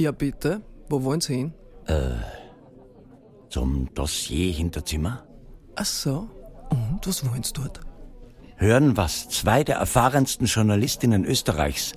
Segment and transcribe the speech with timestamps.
[0.00, 0.62] Ja, bitte.
[0.88, 1.52] Wo wollen Sie hin?
[1.86, 2.12] Äh,
[3.50, 5.26] zum Dossier-Hinterzimmer?
[5.76, 6.30] Ach so.
[6.70, 7.80] Und was wollen Sie dort?
[8.56, 11.92] Hören, was zwei der erfahrensten Journalistinnen Österreichs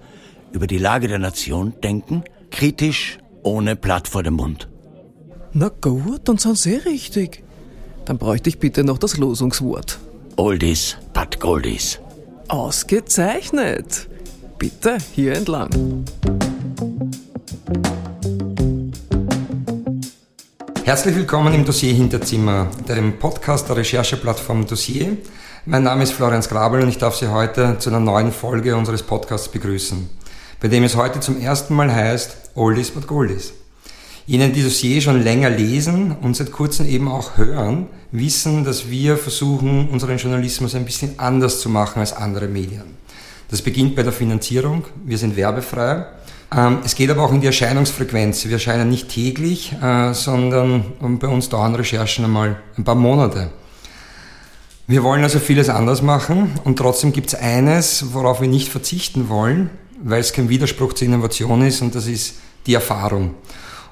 [0.52, 4.70] über die Lage der Nation denken, kritisch, ohne Blatt vor dem Mund.
[5.55, 7.43] Na gut, dann sind Sie richtig.
[8.05, 9.99] Dann bräuchte ich bitte noch das Losungswort.
[10.35, 11.99] Oldies, but Goldies.
[12.48, 14.09] Ausgezeichnet.
[14.58, 16.05] Bitte hier entlang.
[20.85, 25.17] Herzlich willkommen im Dossier Hinterzimmer, dem Podcast der Rechercheplattform Dossier.
[25.67, 29.03] Mein Name ist Florian Grabel und ich darf Sie heute zu einer neuen Folge unseres
[29.03, 30.09] Podcasts begrüßen,
[30.59, 33.53] bei dem es heute zum ersten Mal heißt Oldies but Goldies.
[34.26, 39.17] Jenen, die Dossier schon länger lesen und seit kurzem eben auch hören, wissen, dass wir
[39.17, 42.84] versuchen, unseren Journalismus ein bisschen anders zu machen als andere Medien.
[43.50, 44.86] Das beginnt bei der Finanzierung.
[45.03, 46.06] Wir sind werbefrei.
[46.56, 48.45] Ähm, es geht aber auch in die Erscheinungsfrequenz.
[48.45, 50.86] Wir erscheinen nicht täglich, äh, sondern
[51.19, 53.50] bei uns dauern Recherchen einmal ein paar Monate.
[54.88, 59.30] Wir wollen also vieles anders machen und trotzdem gibt es eines, worauf wir nicht verzichten
[59.30, 59.69] wollen,
[60.02, 62.36] weil es kein Widerspruch zur Innovation ist und das ist
[62.67, 63.36] die Erfahrung.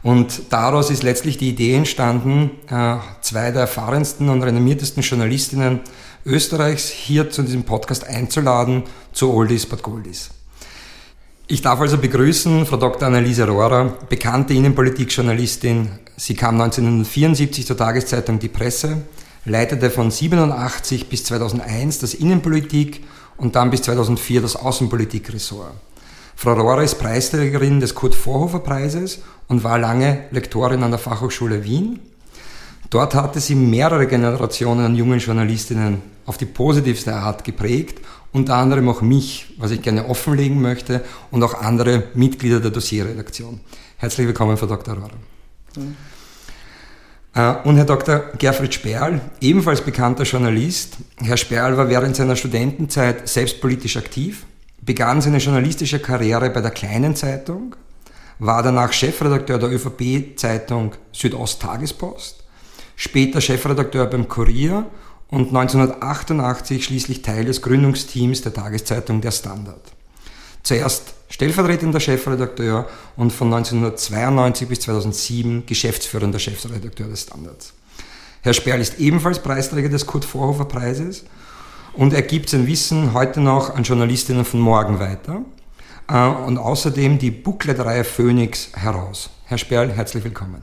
[0.03, 5.81] Und daraus ist letztlich die Idee entstanden, äh, zwei der erfahrensten und renommiertesten Journalistinnen
[6.25, 10.30] Österreichs hier zu diesem Podcast einzuladen zu Oldies but Goldies.
[11.47, 13.08] Ich darf also begrüßen Frau Dr.
[13.08, 15.89] Anneliese Rohrer, bekannte Innenpolitikjournalistin.
[16.15, 19.02] Sie kam 1974 zur Tageszeitung Die Presse,
[19.45, 23.03] leitete von 87 bis 2001 das Innenpolitik
[23.38, 25.73] und dann bis 2004 das Außenpolitikressort.
[26.35, 31.63] Frau Rohrer ist Preisträgerin des Kurt Vorhofer Preises und war lange Lektorin an der Fachhochschule
[31.63, 31.99] Wien.
[32.89, 37.99] Dort hatte sie mehrere Generationen an jungen Journalistinnen auf die positivste Art geprägt
[38.33, 43.59] unter anderem auch mich, was ich gerne offenlegen möchte, und auch andere Mitglieder der Dossierredaktion.
[43.97, 44.95] Herzlich willkommen, Frau Dr.
[44.95, 45.09] Rohrer.
[45.75, 45.95] Mhm.
[47.64, 48.20] Und Herr Dr.
[48.37, 50.97] Gerfried Sperl, ebenfalls bekannter Journalist.
[51.17, 54.45] Herr Sperl war während seiner Studentenzeit selbst politisch aktiv,
[54.81, 57.75] begann seine journalistische Karriere bei der Kleinen Zeitung,
[58.39, 62.43] war danach Chefredakteur der ÖVP-Zeitung Südost-Tagespost,
[62.95, 64.87] später Chefredakteur beim Kurier
[65.30, 69.81] und 1988 schließlich Teil des Gründungsteams der Tageszeitung Der Standard.
[70.64, 77.73] Zuerst stellvertretender Chefredakteur und von 1992 bis 2007 geschäftsführender Chefredakteur des Standards.
[78.41, 81.23] Herr Sperl ist ebenfalls Preisträger des Kurt Vorhofer Preises
[81.93, 85.41] und er gibt sein Wissen heute noch an Journalistinnen von morgen weiter
[86.07, 89.29] äh, und außerdem die Booklet-Reihe Phoenix heraus.
[89.45, 90.61] Herr Sperl, herzlich willkommen.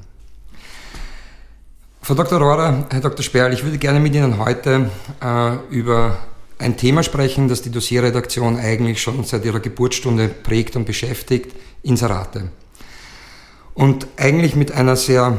[2.01, 2.39] Frau Dr.
[2.39, 3.23] Rohrer, Herr Dr.
[3.23, 4.91] Sperl, ich würde gerne mit Ihnen heute
[5.23, 6.19] äh, über
[6.59, 12.49] ein Thema sprechen, das die Dossierredaktion eigentlich schon seit ihrer Geburtsstunde prägt und beschäftigt, Inserate.
[13.75, 15.39] Und eigentlich mit einer sehr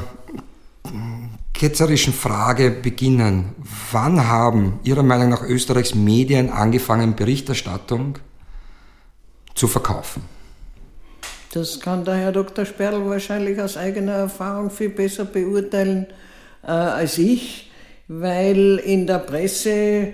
[1.59, 3.53] ketzerischen Frage beginnen.
[3.91, 8.17] Wann haben Ihrer Meinung nach Österreichs Medien angefangen, Berichterstattung
[9.55, 10.23] zu verkaufen?
[11.51, 12.65] Das kann der Herr Dr.
[12.65, 16.07] Sperl wahrscheinlich aus eigener Erfahrung viel besser beurteilen
[16.63, 17.69] äh, als ich,
[18.07, 20.11] weil in der Presse äh,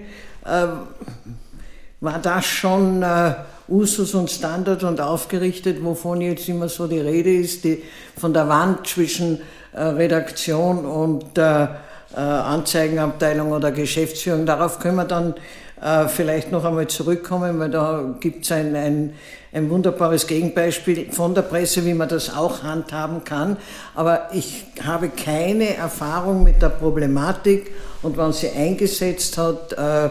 [2.00, 3.36] war das schon äh,
[3.68, 7.84] Usus und Standard und aufgerichtet, wovon jetzt immer so die Rede ist, die,
[8.18, 9.42] von der Wand zwischen
[9.82, 11.68] Redaktion und äh,
[12.16, 14.46] äh, Anzeigenabteilung oder Geschäftsführung.
[14.46, 15.34] Darauf können wir dann
[15.82, 19.14] äh, vielleicht noch einmal zurückkommen, weil da gibt es ein, ein,
[19.52, 23.58] ein wunderbares Gegenbeispiel von der Presse, wie man das auch handhaben kann.
[23.94, 27.72] Aber ich habe keine Erfahrung mit der Problematik
[28.02, 30.10] und wann sie eingesetzt hat, äh,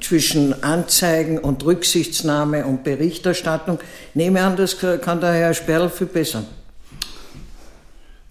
[0.00, 3.78] zwischen Anzeigen und Rücksichtsnahme und Berichterstattung.
[4.14, 6.44] Nehme an, das kann der Herr Sperl viel besser.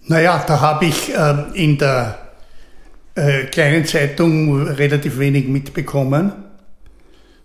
[0.08, 2.18] Naja, da habe ich äh, in der
[3.14, 6.32] äh, kleinen Zeitung relativ wenig mitbekommen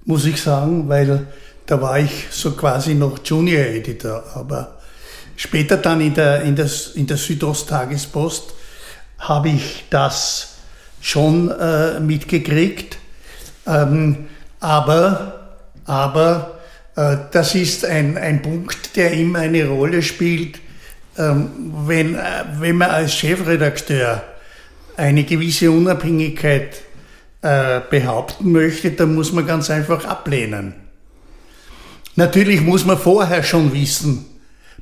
[0.05, 1.27] muss ich sagen, weil
[1.65, 4.23] da war ich so quasi noch Junior Editor.
[4.35, 4.77] Aber
[5.35, 8.53] später dann in der, in der, in der Südosttagespost
[9.19, 10.55] habe ich das
[10.99, 12.97] schon äh, mitgekriegt.
[13.67, 14.27] Ähm,
[14.59, 15.37] aber
[15.85, 16.59] aber
[16.95, 20.70] äh, das ist ein, ein Punkt, der immer eine Rolle spielt, ähm,
[21.85, 22.19] wenn, äh,
[22.59, 24.23] wenn man als Chefredakteur
[24.97, 26.81] eine gewisse Unabhängigkeit
[27.41, 30.73] äh, behaupten möchte, dann muss man ganz einfach ablehnen.
[32.15, 34.25] Natürlich muss man vorher schon wissen,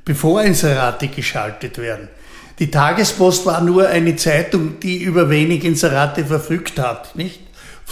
[0.04, 2.10] bevor Inserate geschaltet werden,
[2.60, 7.40] Die Tagespost war nur eine Zeitung, die über wenig Inserate verfügt hat, nicht?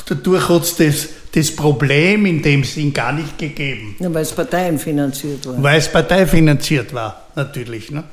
[0.07, 3.95] Dadurch hat es das, das Problem in dem Sinn gar nicht gegeben.
[3.99, 5.63] Ja, weil es parteienfinanziert war.
[5.63, 7.89] Weil es parteifinanziert war, natürlich.
[7.91, 8.03] Ne?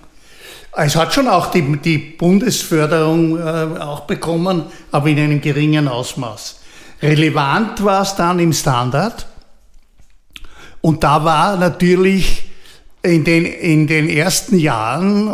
[0.77, 6.61] Es hat schon auch die, die Bundesförderung äh, auch bekommen, aber in einem geringen Ausmaß.
[7.01, 9.27] Relevant war es dann im Standard.
[10.81, 12.45] Und da war natürlich
[13.03, 15.29] in den, in den ersten Jahren,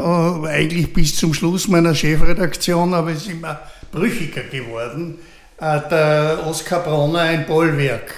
[0.44, 3.60] äh, eigentlich bis zum Schluss meiner Chefredaktion, aber es ist immer
[3.92, 5.18] brüchiger geworden,
[5.60, 8.12] äh, der Oskar Bronner ein Bollwerk.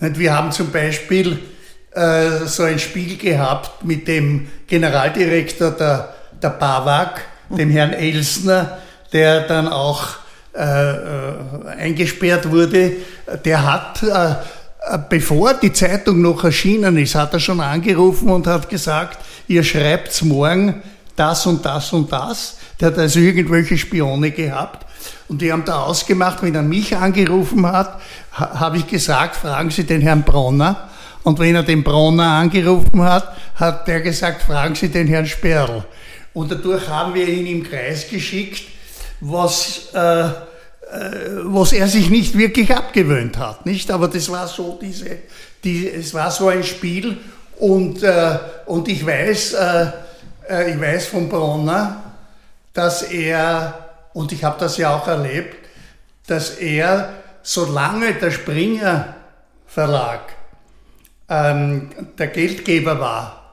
[0.00, 1.38] Und wir haben zum Beispiel
[1.92, 8.78] äh, so ein Spiel gehabt mit dem Generaldirektor der, der BAWAG, dem Herrn Elsner,
[9.12, 10.16] der dann auch
[10.54, 11.34] äh, äh,
[11.78, 12.92] eingesperrt wurde.
[13.44, 14.34] Der hat äh,
[14.88, 19.18] äh, bevor die Zeitung noch erschienen ist, hat er schon angerufen und hat gesagt,
[19.48, 20.82] ihr schreibt's morgen
[21.16, 22.58] das und das und das.
[22.80, 24.86] Der hat also irgendwelche Spione gehabt.
[25.28, 28.00] Und die haben da ausgemacht, wenn er mich angerufen hat,
[28.32, 30.88] habe ich gesagt, fragen Sie den Herrn Bronner.
[31.24, 35.84] Und wenn er den Bronner angerufen hat, hat der gesagt, fragen Sie den Herrn Sperl.
[36.36, 38.64] Und dadurch haben wir ihn im Kreis geschickt,
[39.20, 40.32] was äh, äh,
[41.44, 43.90] was er sich nicht wirklich abgewöhnt hat, nicht?
[43.90, 45.16] Aber das war so diese,
[45.64, 47.16] die, es war so ein Spiel
[47.58, 49.86] und, äh, und ich weiß, äh,
[50.46, 52.02] äh ich weiß von Bronner,
[52.74, 55.56] dass er, und ich habe das ja auch erlebt,
[56.26, 59.14] dass er, solange der Springer
[59.66, 60.34] Verlag
[61.30, 61.88] ähm,
[62.18, 63.45] der Geldgeber war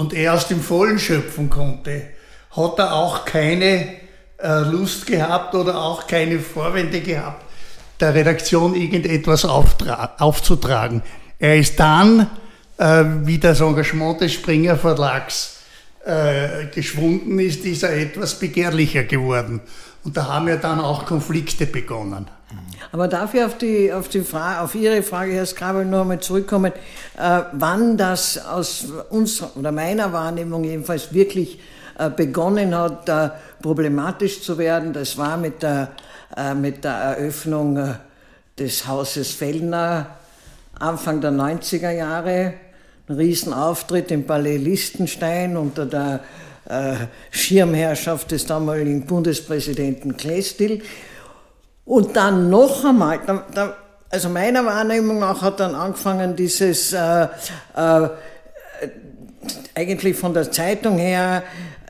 [0.00, 2.04] und er aus dem Vollen schöpfen konnte,
[2.52, 3.86] hat er auch keine
[4.38, 7.44] äh, Lust gehabt oder auch keine Vorwände gehabt,
[8.00, 11.02] der Redaktion irgendetwas aufzutragen.
[11.38, 12.30] Er ist dann,
[12.78, 15.58] äh, wie das Engagement des Springer Verlags
[16.06, 19.60] äh, geschwunden ist, ist er etwas begehrlicher geworden.
[20.02, 22.26] Und da haben ja dann auch Konflikte begonnen.
[22.92, 26.20] Aber darf ich auf, die, auf, die Frage, auf Ihre Frage, Herr Skrabel, noch einmal
[26.20, 26.72] zurückkommen,
[27.16, 31.60] äh, wann das aus unserer oder meiner Wahrnehmung jedenfalls wirklich
[32.00, 34.94] äh, begonnen hat, da problematisch zu werden.
[34.94, 35.90] Das war mit der,
[36.34, 37.94] äh, mit der Eröffnung äh,
[38.58, 40.16] des Hauses Fellner
[40.78, 42.54] Anfang der 90er Jahre.
[43.06, 46.20] Ein Riesenauftritt im Palais Liechtenstein unter der
[47.32, 50.82] Schirmherrschaft des damaligen Bundespräsidenten Klestil.
[51.90, 53.74] Und dann noch einmal, da, da,
[54.10, 58.08] also meiner Wahrnehmung nach hat dann angefangen dieses, äh, äh,
[59.74, 61.42] eigentlich von der Zeitung her,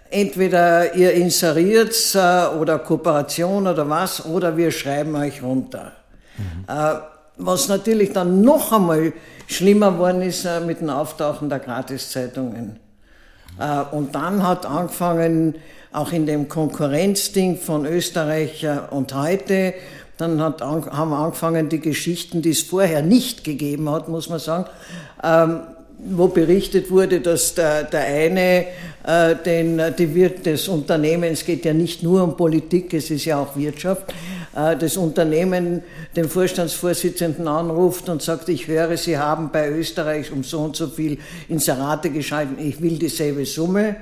[0.08, 5.92] entweder ihr inseriert äh, oder Kooperation oder was, oder wir schreiben euch runter.
[6.38, 6.64] Mhm.
[6.66, 6.94] Äh,
[7.36, 9.12] was natürlich dann noch einmal
[9.48, 12.80] schlimmer geworden ist äh, mit dem Auftauchen der Gratiszeitungen.
[13.58, 15.56] Äh, und dann hat angefangen,
[15.92, 19.74] auch in dem Konkurrenzding von Österreich und heute,
[20.18, 24.66] dann hat, haben angefangen die Geschichten, die es vorher nicht gegeben hat, muss man sagen,
[25.24, 25.60] ähm,
[25.98, 28.66] wo berichtet wurde, dass der, der eine
[29.04, 33.38] äh, den, die Wirt des Unternehmens geht ja nicht nur um Politik, es ist ja
[33.38, 34.12] auch Wirtschaft,
[34.54, 35.82] äh, das Unternehmen
[36.16, 40.88] den Vorstandsvorsitzenden anruft und sagt, ich höre, Sie haben bei Österreich um so und so
[40.88, 43.96] viel Inserate geschalten, ich will dieselbe Summe.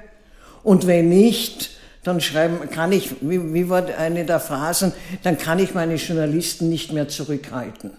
[0.62, 1.77] Und wenn nicht,
[2.08, 6.68] dann schreiben, kann ich, wie, wie war eine der Phrasen, dann kann ich meine Journalisten
[6.68, 7.92] nicht mehr zurückhalten.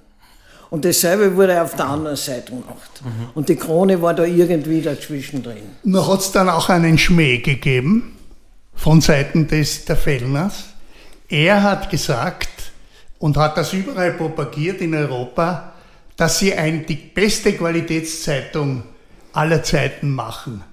[0.70, 3.02] Und dasselbe wurde auf der anderen Seite gemacht.
[3.04, 3.30] Mhm.
[3.34, 5.64] Und die Krone war da irgendwie dazwischen drin.
[5.84, 8.18] Noch hat es dann auch einen Schmäh gegeben
[8.76, 10.66] von Seiten des, der Fellners.
[11.28, 12.50] Er hat gesagt
[13.18, 15.74] und hat das überall propagiert in Europa,
[16.18, 18.84] dass sie ein, die beste Qualitätszeitung
[19.34, 20.64] aller Zeiten machen.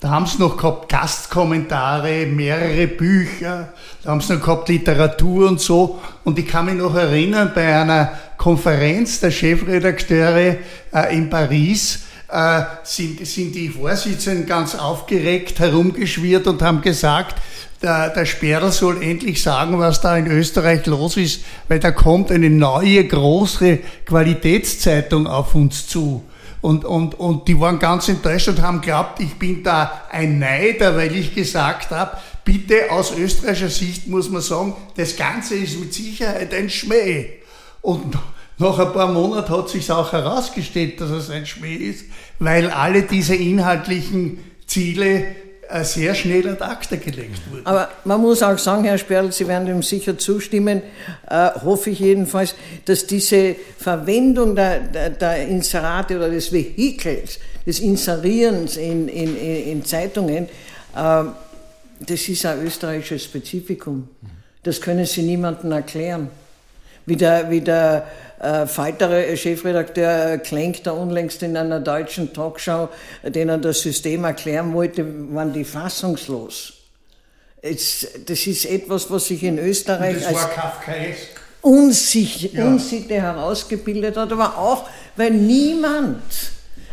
[0.00, 3.72] Da haben sie noch gehabt Gastkommentare, mehrere Bücher,
[4.02, 6.00] da haben sie noch gehabt Literatur und so.
[6.22, 10.56] Und ich kann mich noch erinnern, bei einer Konferenz der Chefredakteure
[10.92, 17.36] äh, in Paris äh, sind, sind die Vorsitzenden ganz aufgeregt herumgeschwirrt und haben gesagt,
[17.82, 22.30] der, der Sperl soll endlich sagen, was da in Österreich los ist, weil da kommt
[22.30, 26.22] eine neue große Qualitätszeitung auf uns zu.
[26.66, 30.96] Und, und, und die waren ganz enttäuscht und haben glaubt, ich bin da ein Neider,
[30.96, 35.94] weil ich gesagt habe, bitte aus österreichischer Sicht muss man sagen, das Ganze ist mit
[35.94, 37.34] Sicherheit ein Schmäh.
[37.82, 38.18] Und
[38.58, 42.06] nach ein paar Monaten hat sich auch herausgestellt, dass es ein Schmäh ist,
[42.40, 45.24] weil alle diese inhaltlichen Ziele
[45.82, 47.66] sehr schnell ad acta gelegt wurden.
[47.66, 50.82] Aber man muss auch sagen, Herr Sperl, Sie werden dem sicher zustimmen,
[51.28, 52.54] äh, hoffe ich jedenfalls,
[52.84, 59.84] dass diese Verwendung der, der, der Inserate oder des Vehikels, des Inserierens in, in, in
[59.84, 60.48] Zeitungen,
[60.94, 61.24] äh,
[62.00, 64.08] das ist ein österreichisches Spezifikum.
[64.62, 66.28] Das können Sie niemandem erklären.
[67.06, 68.06] Wie der, wie der
[68.46, 72.88] äh, weitere Chefredakteur Klenk da unlängst in einer deutschen Talkshow,
[73.24, 76.74] denen das System erklären wollte, waren die fassungslos.
[77.60, 81.40] Es, das ist etwas, was sich in Österreich Kafkaesk.
[81.62, 82.66] unsicher, Ja.
[82.66, 86.22] Unsitte herausgebildet hat, aber auch, weil niemand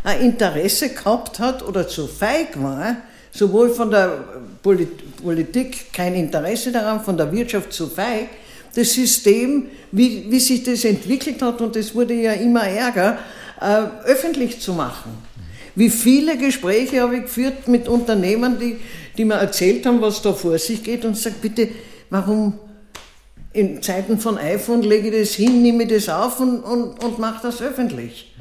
[0.04, 2.98] ein Interesse gehabt hat oder zu feig war,
[3.32, 4.24] sowohl von der
[4.64, 8.30] Polit Politik kein Interesse daran, von der Wirtschaft zu feig,
[8.76, 13.18] das System, wie, wie sich das entwickelt hat, und das wurde ja immer ärger,
[13.62, 15.12] äh, öffentlich zu machen.
[15.76, 18.78] Wie viele Gespräche habe ich geführt mit Unternehmern, die,
[19.18, 21.70] die mir erzählt haben, was da vor sich geht, und sage, bitte,
[22.10, 22.60] warum
[23.54, 27.20] in Zeiten von iPhone lege ich das hin, nehme ich das auf und, und, und
[27.20, 28.34] mache das öffentlich.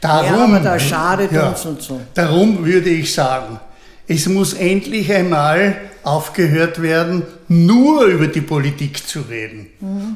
[0.00, 2.00] Darum, Ja, da schadet uns und so.
[2.14, 3.60] Darum würde ich sagen,
[4.06, 5.76] es muss endlich einmal
[6.08, 9.66] aufgehört werden, nur über die Politik zu reden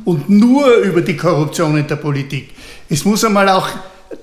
[0.05, 2.51] und nur über die Korruption in der Politik.
[2.89, 3.69] Es muss einmal auch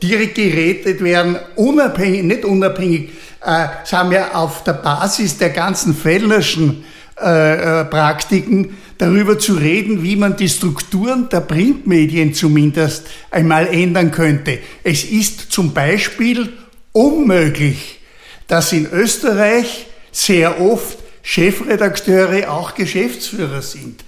[0.01, 3.09] direkt geredet werden, unabhängig, nicht unabhängig,
[3.43, 6.83] äh, sagen wir auf der Basis der ganzen Fellnerschen
[7.21, 14.11] äh, äh, Praktiken darüber zu reden, wie man die Strukturen der Printmedien zumindest einmal ändern
[14.11, 14.59] könnte.
[14.83, 16.49] Es ist zum Beispiel
[16.91, 17.99] unmöglich,
[18.47, 20.98] dass in Österreich sehr oft
[21.29, 24.03] Chefredakteure auch Geschäftsführer sind.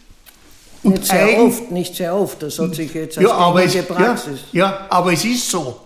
[0.82, 3.63] Und Nicht sehr eigen- oft, nicht sehr oft, das hat sich jetzt als ja, aber
[3.63, 4.40] es, gängige ja, Praxis.
[4.51, 5.82] ja, aber es ist so.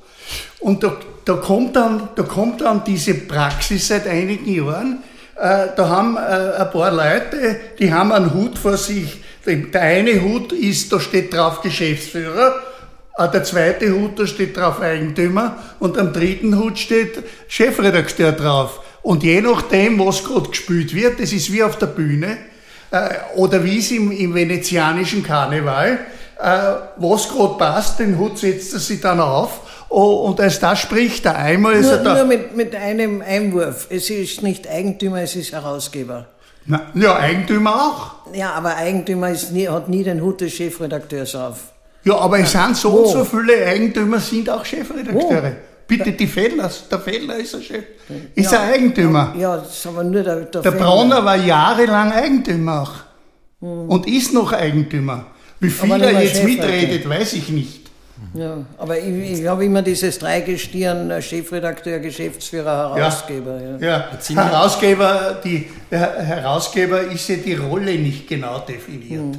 [0.59, 5.03] Und da, da, kommt dann, da kommt dann diese Praxis seit einigen Jahren.
[5.35, 9.17] Äh, da haben äh, ein paar Leute, die haben einen Hut vor sich.
[9.45, 12.55] Der der eine Hut ist, da steht drauf Geschäftsführer,
[13.17, 18.79] äh, der zweite Hut, da steht drauf Eigentümer und am dritten Hut steht Chefredakteur drauf.
[19.05, 22.37] Und je nachdem, was gerade gespielt wird, das ist wie auf der Bühne,
[22.89, 25.99] äh, oder wie es im, im venezianischen Karneval,
[26.41, 26.47] äh,
[26.97, 29.59] was gerade passt, den Hut setzt er sich dann auf
[29.89, 32.15] oh, und als das spricht er einmal, ist er Nur, da.
[32.15, 33.85] nur mit, mit einem Einwurf.
[33.91, 36.25] Es ist nicht Eigentümer, es ist Herausgeber.
[36.65, 38.33] Na, ja, Eigentümer auch.
[38.35, 41.57] Ja, aber Eigentümer ist nie, hat nie den Hut des Chefredakteurs auf.
[42.05, 45.57] Ja, aber es sind so und so viele Eigentümer sind auch Chefredakteure.
[45.87, 47.83] Bitte die Fellers, der Feller ist ein Chef,
[48.33, 49.35] ist Ja, ein Eigentümer.
[49.37, 50.85] Ja, das ist aber nur der, der, Der Fellner.
[50.85, 52.93] Bronner war jahrelang Eigentümer auch.
[53.59, 55.27] Und ist noch Eigentümer.
[55.59, 56.69] Wie viel er jetzt Chefredakteur.
[56.69, 57.85] mitredet, weiß ich nicht.
[58.33, 63.59] Ja, aber ich, ich habe immer dieses Dreigestirn, äh, Chefredakteur, Geschäftsführer, Herausgeber.
[63.79, 64.09] Ja.
[64.29, 69.35] Ja, Herausgeber, die, der Herausgeber ist ja die Rolle nicht genau definiert.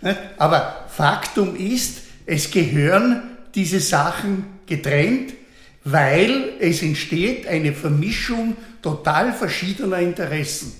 [0.00, 0.18] Nicht?
[0.38, 3.22] Aber Faktum ist, es gehören
[3.54, 5.34] diese Sachen getrennt,
[5.84, 10.72] weil es entsteht eine Vermischung total verschiedener Interessen.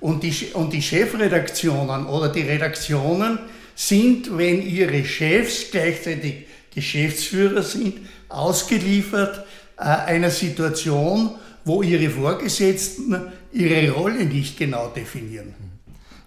[0.00, 3.38] Und die, und die Chefredaktionen oder die Redaktionen
[3.74, 7.98] sind, wenn ihre Chefs gleichzeitig Geschäftsführer sind,
[8.28, 9.44] ausgeliefert
[9.78, 11.30] äh, einer Situation,
[11.64, 15.54] wo ihre Vorgesetzten ihre Rolle nicht genau definieren.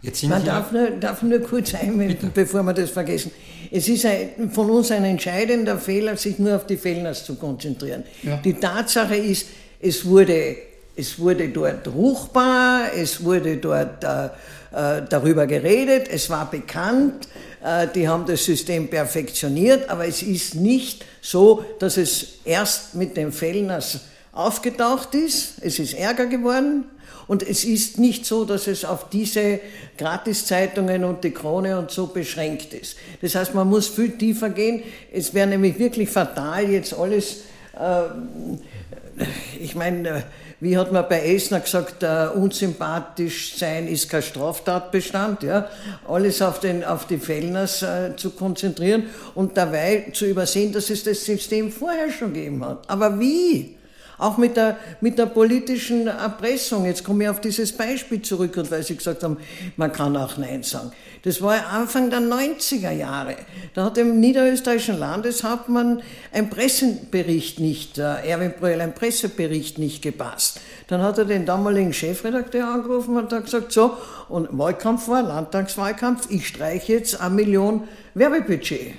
[0.01, 3.32] Jetzt sind Man darf nur, darf nur kurz einwenden, bevor wir das vergessen.
[3.70, 8.03] Es ist ein, von uns ein entscheidender Fehler, sich nur auf die Fellners zu konzentrieren.
[8.24, 8.38] Ja.
[8.38, 9.48] Die Tatsache ist,
[9.82, 10.56] es wurde,
[10.96, 17.27] es wurde dort ruchbar, es wurde dort äh, äh, darüber geredet, es war bekannt,
[17.63, 23.18] äh, die haben das System perfektioniert, aber es ist nicht so, dass es erst mit
[23.18, 24.00] den Fellners
[24.32, 26.86] aufgetaucht ist, es ist Ärger geworden
[27.29, 29.59] und es ist nicht so, dass es auf diese
[30.00, 32.98] Gratiszeitungen und die Krone und so beschränkt ist.
[33.21, 34.81] Das heißt, man muss viel tiefer gehen.
[35.13, 37.41] Es wäre nämlich wirklich fatal, jetzt alles,
[37.79, 39.24] äh,
[39.59, 40.24] ich meine,
[40.59, 45.69] wie hat man bei Esner gesagt, äh, unsympathisch sein ist kein Straftatbestand, ja?
[46.07, 49.03] alles auf, den, auf die Fellners äh, zu konzentrieren
[49.36, 52.89] und dabei zu übersehen, dass es das System vorher schon gegeben hat.
[52.89, 53.77] Aber wie?
[54.19, 56.85] Auch mit der, mit der politischen Erpressung.
[56.85, 59.38] Jetzt komme ich auf dieses Beispiel zurück, und weil Sie gesagt haben,
[59.77, 60.91] man kann auch Nein sagen.
[61.23, 63.35] Das war Anfang der 90er Jahre.
[63.73, 70.59] Da hat dem niederösterreichischen Landeshauptmann ein Pressebericht nicht, äh, Erwin Bröll, ein Pressebericht nicht gepasst.
[70.88, 73.97] Dann hat er den damaligen Chefredakteur angerufen und hat gesagt, so,
[74.27, 78.93] und Wahlkampf war, Landtagswahlkampf, ich streiche jetzt eine Million Werbebudget.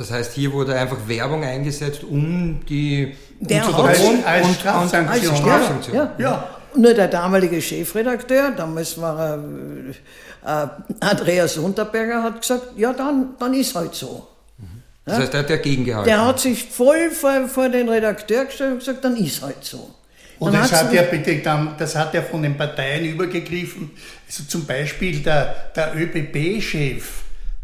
[0.00, 5.30] Das heißt, hier wurde einfach Werbung eingesetzt, um die Der um drohen als und- Strafsanktion.
[5.30, 5.96] als Strafsanktion.
[5.96, 6.48] Ja, Ja.
[6.74, 9.18] Nur der damalige Chefredakteur, damals war
[10.44, 10.68] er äh,
[11.00, 14.26] Andreas Unterberger, hat gesagt, ja, dann, dann ist halt so.
[15.04, 16.08] Das heißt, er hat dagegen gehalten.
[16.08, 19.90] Der hat sich voll vor, vor den Redakteur gestellt und gesagt, dann ist halt so.
[20.38, 23.90] Und das hat, ja bitte dann, das hat ja von den Parteien übergegriffen.
[24.28, 27.04] Also zum Beispiel der, der ÖBB-Chef,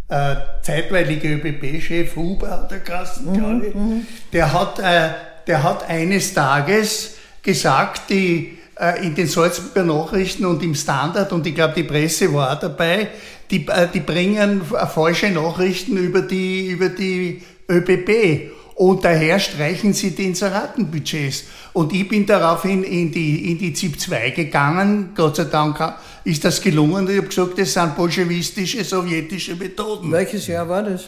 [0.08, 4.06] äh, zeitweilige ÖBB-Chef Huber hat er Kassen, mhm, glaube ich, mhm.
[4.32, 5.10] der, hat, äh,
[5.46, 11.46] der hat eines Tages gesagt, die äh, in den Salzburger Nachrichten und im Standard, und
[11.46, 13.08] ich glaube, die Presse war auch dabei,
[13.50, 18.50] die, äh, die bringen falsche Nachrichten über die, über die ÖBB.
[18.76, 21.44] Und daher streichen sie die Inseratenbudgets.
[21.72, 25.12] Und ich bin daraufhin in die, in die ZIP 2 gegangen.
[25.14, 27.08] Gott sei Dank ist das gelungen.
[27.08, 30.12] Ich habe gesagt, das sind bolschewistische, sowjetische Methoden.
[30.12, 31.04] Welches Jahr war das?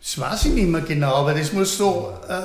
[0.00, 2.40] Das weiß ich nicht mehr genau, aber das muss so äh,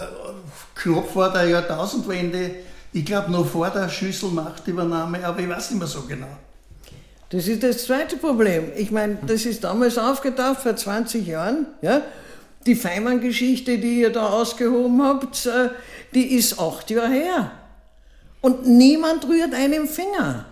[0.73, 2.51] knapp vor der Jahrtausendwende,
[2.93, 6.35] ich glaube noch vor der Schüsselmachtübernahme, aber ich weiß nicht mehr so genau.
[7.29, 8.71] Das ist das zweite Problem.
[8.75, 11.67] Ich meine, das ist damals aufgetaucht, vor 20 Jahren.
[11.81, 12.01] Ja?
[12.65, 15.69] Die Feimann-Geschichte, die ihr da ausgehoben habt, äh,
[16.13, 17.51] die ist acht Jahre her.
[18.41, 20.45] Und niemand rührt einen Finger.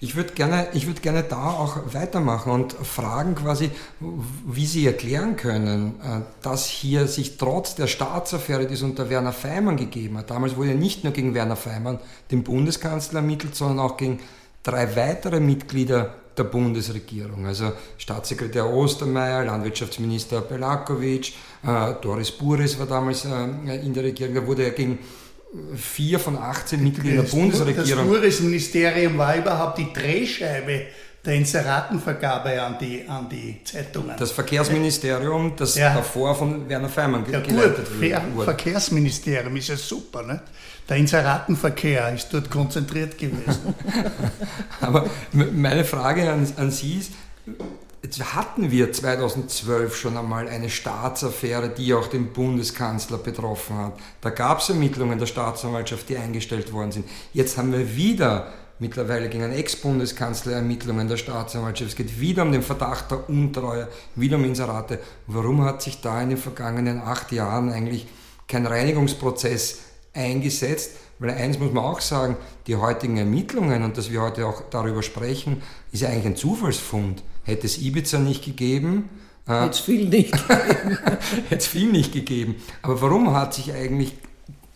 [0.00, 5.94] Ich würde gerne, würd gerne da auch weitermachen und fragen quasi, wie Sie erklären können,
[6.02, 10.56] äh, dass hier sich trotz der Staatsaffäre, die es unter Werner Feimann gegeben hat, damals
[10.56, 12.00] wurde ja nicht nur gegen Werner Feimann,
[12.32, 14.18] den Bundeskanzler ermittelt, sondern auch gegen
[14.64, 21.32] drei weitere Mitglieder der Bundesregierung, also Staatssekretär Ostermeier, Landwirtschaftsminister Belakovic,
[21.64, 24.98] äh, Doris Buris war damals äh, in der Regierung, da wurde er gegen
[25.76, 28.04] vier von 18 Mitgliedern der Bundesregierung.
[28.04, 30.86] Das Bundesministerium war überhaupt die Drehscheibe
[31.24, 34.16] der Inseratenvergabe an die, an die Zeitungen.
[34.18, 35.94] Das Verkehrsministerium, das ja.
[35.94, 38.44] davor von Werner Feimann ja, geleitet gut, wurde.
[38.44, 40.42] Verkehrsministerium ist ja super, ne?
[40.88, 43.74] Der Inseratenverkehr ist dort konzentriert gewesen.
[44.80, 47.12] Aber meine Frage an, an Sie ist,
[48.04, 53.92] Jetzt hatten wir 2012 schon einmal eine Staatsaffäre, die auch den Bundeskanzler betroffen hat.
[54.20, 57.08] Da gab es Ermittlungen der Staatsanwaltschaft, die eingestellt worden sind.
[57.32, 58.48] Jetzt haben wir wieder
[58.80, 61.90] mittlerweile gegen einen Ex-Bundeskanzler Ermittlungen der Staatsanwaltschaft.
[61.90, 63.86] Es geht wieder um den Verdacht der Untreue,
[64.16, 64.98] wieder um Inserate.
[65.28, 68.08] Warum hat sich da in den vergangenen acht Jahren eigentlich
[68.48, 69.78] kein Reinigungsprozess
[70.14, 70.92] eingesetzt?
[71.18, 75.02] Weil eins muss man auch sagen, die heutigen Ermittlungen und dass wir heute auch darüber
[75.02, 77.22] sprechen, ist ja eigentlich ein Zufallsfund.
[77.44, 79.08] Hätte es Ibiza nicht gegeben,
[79.46, 80.98] äh, Hätte es viel nicht gegeben.
[81.48, 82.56] Hätte es viel nicht gegeben.
[82.82, 84.14] Aber warum hat sich eigentlich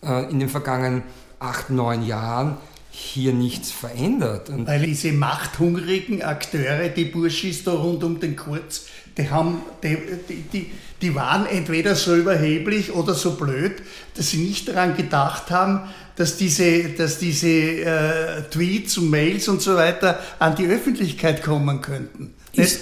[0.03, 1.03] äh, in den vergangenen
[1.39, 2.57] acht, neun Jahren
[2.89, 4.49] hier nichts verändert?
[4.49, 9.97] Und Weil diese machthungrigen Akteure, die Burschis da rund um den Kurz, die, haben, die,
[10.53, 13.73] die, die waren entweder so überheblich oder so blöd,
[14.15, 19.61] dass sie nicht daran gedacht haben, dass diese, dass diese äh, Tweets und Mails und
[19.61, 22.33] so weiter an die Öffentlichkeit kommen könnten.
[22.53, 22.77] Ich,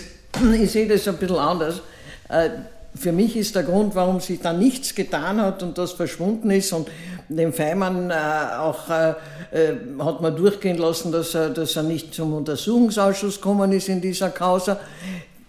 [0.59, 1.81] ich sehe das ein bisschen anders.
[2.29, 2.49] Äh,
[2.97, 6.71] für mich ist der Grund, warum sich da nichts getan hat und das verschwunden ist
[6.71, 6.87] und
[7.27, 8.13] dem Feimann äh,
[8.57, 9.09] auch äh,
[9.51, 13.99] äh, hat man durchgehen lassen, dass er, dass er nicht zum Untersuchungsausschuss gekommen ist in
[13.99, 14.79] dieser Causa.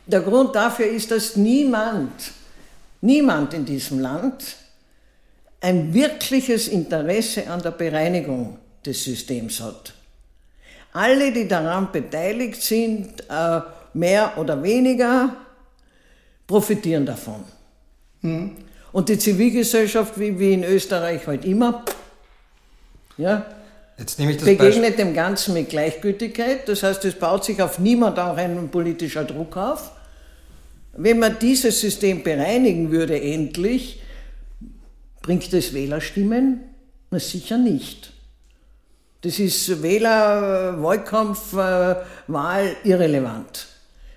[0.06, 2.32] Der Grund dafür ist, dass niemand,
[3.00, 4.56] niemand in diesem Land
[5.60, 9.92] ein wirkliches Interesse an der Bereinigung des Systems hat.
[10.92, 13.60] Alle, die daran beteiligt sind, äh,
[13.94, 15.34] mehr oder weniger,
[16.46, 17.44] profitieren davon.
[18.22, 18.56] Mhm.
[18.92, 21.84] Und die Zivilgesellschaft, wie, wie in Österreich halt immer,
[23.18, 23.44] ja,
[23.96, 24.90] begegnet Beispiel.
[24.92, 26.68] dem Ganzen mit Gleichgültigkeit.
[26.68, 29.92] Das heißt, es baut sich auf niemand auch ein politischer Druck auf.
[30.96, 34.00] Wenn man dieses System bereinigen würde, endlich,
[35.22, 36.60] bringt es Wählerstimmen?
[37.10, 38.12] Na sicher nicht.
[39.22, 43.66] Das ist Wähler, Wahlkampf, äh, Wahl irrelevant.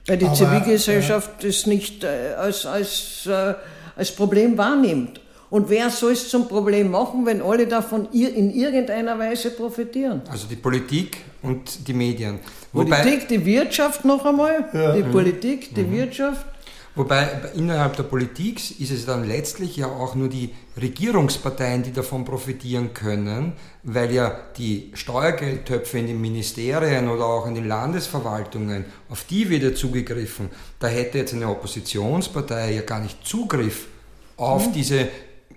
[0.05, 1.49] Weil die Aber, Zivilgesellschaft ja.
[1.49, 3.53] das nicht äh, als, als, äh,
[3.95, 5.21] als Problem wahrnimmt.
[5.49, 10.21] Und wer soll es zum Problem machen, wenn alle davon in irgendeiner Weise profitieren?
[10.29, 12.39] Also die Politik und die Medien.
[12.71, 14.95] Wobei, Politik, die Wirtschaft noch einmal, ja.
[14.95, 15.11] die mhm.
[15.11, 15.91] Politik, die mhm.
[15.91, 16.45] Wirtschaft.
[16.95, 20.49] Wobei innerhalb der Politik ist es dann letztlich ja auch nur die
[20.81, 27.55] Regierungsparteien, die davon profitieren können, weil ja die Steuergeldtöpfe in den Ministerien oder auch in
[27.55, 30.49] den Landesverwaltungen, auf die wird ja zugegriffen.
[30.79, 33.87] Da hätte jetzt eine Oppositionspartei ja gar nicht Zugriff
[34.35, 34.73] auf mhm.
[34.73, 35.07] diese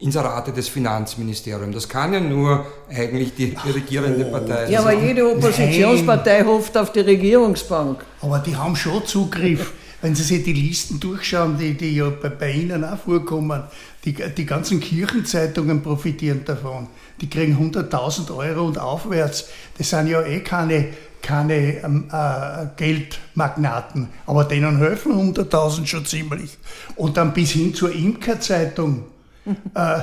[0.03, 1.75] Inserate des Finanzministeriums.
[1.75, 4.73] Das kann ja nur eigentlich die, die regierende Partei sein.
[4.73, 6.47] Ja, aber jede Oppositionspartei Nein.
[6.47, 8.05] hofft auf die Regierungsbank.
[8.21, 9.73] Aber die haben schon Zugriff.
[10.03, 13.62] Wenn Sie sich die Listen durchschauen, die, die ja bei, bei Ihnen auch vorkommen,
[14.05, 16.88] die, die ganzen Kirchenzeitungen profitieren davon.
[17.21, 19.49] Die kriegen 100.000 Euro und aufwärts.
[19.79, 20.88] Das sind ja eh keine,
[21.23, 26.59] keine ähm, äh, Geldmagnaten, aber denen helfen 100.000 schon ziemlich.
[26.97, 29.05] Und dann bis hin zur Imkerzeitung
[29.75, 30.01] äh,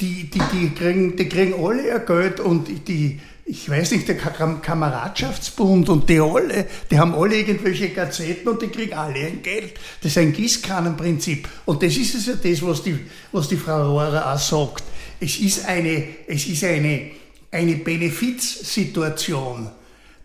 [0.00, 4.16] die, die, die, kriegen, die kriegen alle ihr Geld und die, ich weiß nicht, der
[4.16, 9.74] Kameradschaftsbund und die alle, die haben alle irgendwelche Gazetten und die kriegen alle ein Geld.
[10.00, 11.48] Das ist ein Gießkannenprinzip.
[11.64, 12.96] Und das ist es ja das, was die,
[13.32, 14.84] was die Frau Rohrer auch sagt.
[15.18, 17.10] Es ist eine, es ist eine,
[17.50, 19.68] eine Benefizsituation,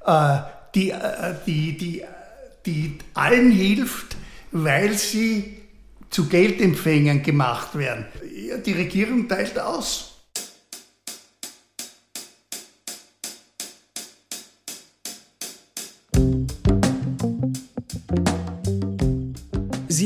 [0.06, 0.38] äh,
[0.76, 2.04] die, äh, die, die,
[2.64, 4.18] die allen hilft,
[4.52, 5.58] weil sie
[6.12, 8.06] zu Geldempfängern gemacht werden.
[8.64, 10.15] Die Regierung teilt aus.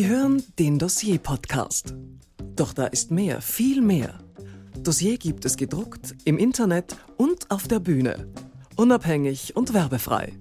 [0.10, 1.94] Hören den Dossier-Podcast.
[2.56, 4.18] Doch da ist mehr, viel mehr.
[4.80, 8.28] Dossier gibt es gedruckt, im Internet und auf der Bühne.
[8.76, 10.34] Unabhängig und werbefrei.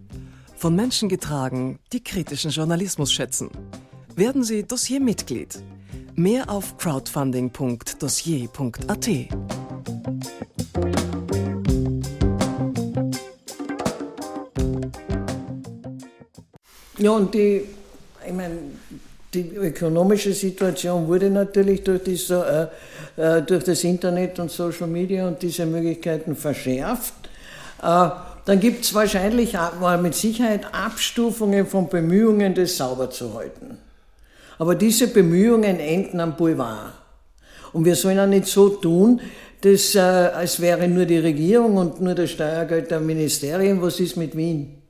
[0.56, 3.50] Von Menschen getragen, die kritischen Journalismus schätzen.
[4.16, 5.62] Werden Sie Dossier-Mitglied.
[6.14, 9.08] Mehr auf crowdfunding.dossier.at.
[16.96, 17.64] Ja, und die,
[18.26, 18.58] ich meine,
[19.34, 22.70] die ökonomische Situation wurde natürlich durch, diese,
[23.16, 27.14] äh, äh, durch das Internet und Social Media und diese Möglichkeiten verschärft.
[27.82, 28.08] Äh,
[28.44, 33.76] dann gibt es wahrscheinlich mal mit Sicherheit Abstufungen von Bemühungen, das sauber zu halten.
[34.58, 36.94] Aber diese Bemühungen enden am Boulevard.
[37.74, 39.20] Und wir sollen auch nicht so tun,
[39.60, 43.82] dass, äh, als wäre nur die Regierung und nur das Steuergeld der Ministerien.
[43.82, 44.80] Was ist mit Wien?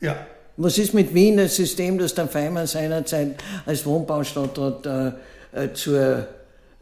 [0.00, 0.16] Ja.
[0.60, 4.86] Was ist mit Wien, das System, das der Feimann seinerzeit als Wohnbaustadtrat
[5.54, 6.26] äh, äh, zur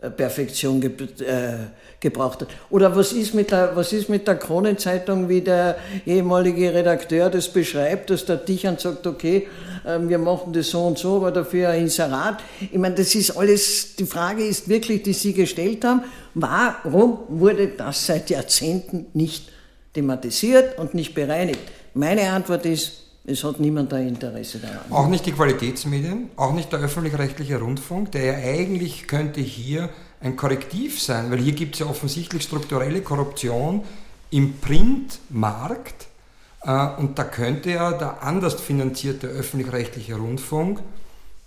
[0.00, 1.56] äh, Perfektion ge äh,
[2.00, 2.48] gebraucht hat?
[2.70, 7.50] Oder was ist, mit der, was ist mit der Kronenzeitung, wie der ehemalige Redakteur das
[7.50, 9.46] beschreibt, dass der Dichern sagt, okay,
[9.84, 12.38] äh, wir machen das so und so, aber dafür ein Inserat.
[12.72, 17.68] Ich meine, das ist alles, die Frage ist wirklich, die Sie gestellt haben, warum wurde
[17.76, 19.52] das seit Jahrzehnten nicht
[19.92, 21.60] thematisiert und nicht bereinigt?
[21.92, 24.90] Meine Antwort ist, es hat niemand ein Interesse daran.
[24.90, 30.36] Auch nicht die Qualitätsmedien, auch nicht der öffentlich-rechtliche Rundfunk, der ja eigentlich könnte hier ein
[30.36, 33.82] Korrektiv sein, weil hier gibt es ja offensichtlich strukturelle Korruption
[34.30, 36.06] im Printmarkt
[36.62, 40.80] äh, und da könnte ja der anders finanzierte öffentlich-rechtliche Rundfunk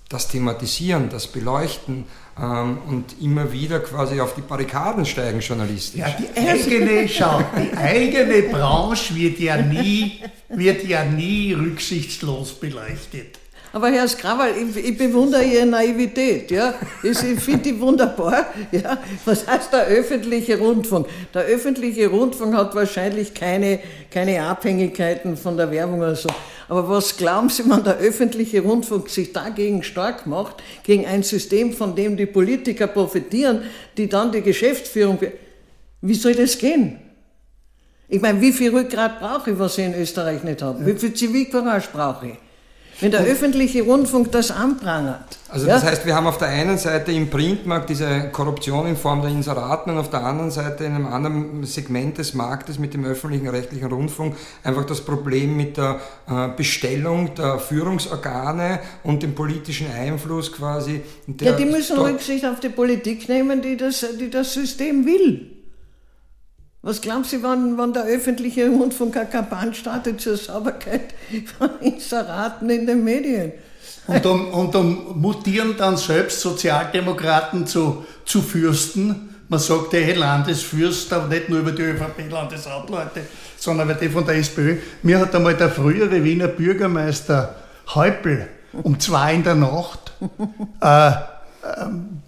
[0.10, 2.06] das thematisieren, das beleuchten
[2.38, 6.00] ähm, und immer wieder quasi auf die Barrikaden steigen journalistisch.
[6.00, 10.20] Ja, die eigene, schau, die eigene Branche wird ja nie,
[10.50, 13.38] wird ja nie rücksichtslos beleuchtet.
[13.72, 16.50] Aber Herr Skrawal, ich, ich bewundere Ihre Naivität.
[16.50, 16.74] Ja?
[17.04, 18.48] Ich, ich finde die wunderbar.
[18.72, 18.98] Ja?
[19.26, 21.08] Was heißt der öffentliche Rundfunk?
[21.36, 26.30] Der öffentliche Rundfunk hat wahrscheinlich keine, keine Abhängigkeiten von der Werbung oder so.
[26.70, 31.74] Aber was glauben Sie, wenn der öffentliche Rundfunk sich dagegen stark macht, gegen ein System,
[31.74, 33.64] von dem die Politiker profitieren,
[33.98, 35.20] die dann die Geschäftsführung...
[36.02, 37.00] Wie soll das gehen?
[38.08, 40.86] Ich meine, wie viel Rückgrat brauche ich, was ich in Österreich nicht habe?
[40.86, 42.38] Wie viel Zivilcourage brauche ich?
[43.02, 45.38] Wenn der öffentliche Rundfunk das anprangert.
[45.48, 49.22] Also das heißt, wir haben auf der einen Seite im Printmarkt diese Korruption in Form
[49.22, 53.06] der Inseraten und auf der anderen Seite in einem anderen Segment des Marktes mit dem
[53.06, 59.92] öffentlichen rechtlichen Rundfunk einfach das Problem mit der äh, Bestellung der Führungsorgane und dem politischen
[59.92, 61.02] Einfluss quasi.
[61.42, 65.59] ja, die müssen Rücksicht auf die Politik nehmen, die das, die das System will.
[66.82, 71.14] Was glauben Sie, wann, wann der öffentliche Rundfunk eine Kampagne startet zur Sauberkeit
[71.58, 73.52] von Inseraten in den Medien?
[74.08, 79.36] Und dann, und dann mutieren dann selbst Sozialdemokraten zu, zu Fürsten.
[79.50, 83.22] Man sagt, der Landesfürst, aber nicht nur über die ÖVP-Landeshauptleute,
[83.58, 84.78] sondern über die von der SPÖ.
[85.04, 87.56] Mir hat einmal der frühere Wiener Bürgermeister
[87.94, 88.48] Häupl
[88.84, 90.14] um zwei in der Nacht
[90.80, 91.12] äh,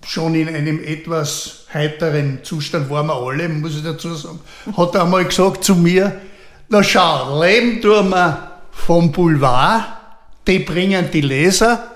[0.06, 4.40] schon in einem etwas heiteren Zustand waren wir alle, muss ich dazu sagen,
[4.76, 6.20] hat er einmal gesagt zu mir,
[6.70, 9.84] na schau, leben tun wir vom Boulevard,
[10.48, 11.92] die bringen die Leser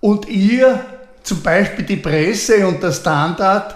[0.00, 0.84] und ihr,
[1.22, 3.74] zum Beispiel die Presse und der Standard,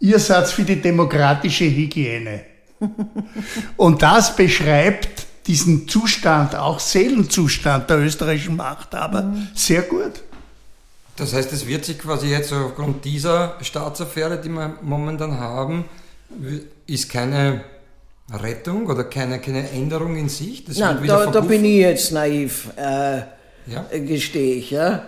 [0.00, 2.42] ihr seid für die demokratische Hygiene.
[3.76, 9.48] und das beschreibt diesen Zustand, auch Seelenzustand der österreichischen Machthaber, mhm.
[9.54, 10.22] sehr gut.
[11.20, 15.84] Das heißt, es wird sich quasi jetzt aufgrund dieser Staatsaffäre, die wir momentan haben,
[16.86, 17.60] ist keine
[18.32, 20.70] Rettung oder keine, keine Änderung in Sicht?
[20.70, 23.18] Das Nein, da, da, bin ich jetzt naiv, äh,
[23.66, 23.84] ja?
[23.90, 24.70] gestehe ich.
[24.70, 25.02] Ja?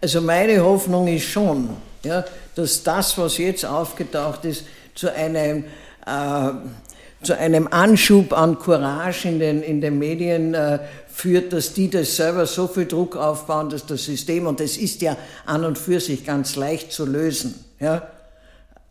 [0.00, 1.68] Also meine Hoffnung ist schon,
[2.02, 5.64] ja, dass das, was jetzt aufgetaucht ist, zu einem,
[6.06, 6.50] äh,
[7.22, 10.78] zu einem Anschub an Courage in den, in den Medien äh,
[11.08, 15.02] führt, dass die das selber so viel Druck aufbauen, dass das System, und das ist
[15.02, 18.02] ja an und für sich ganz leicht zu lösen, ja,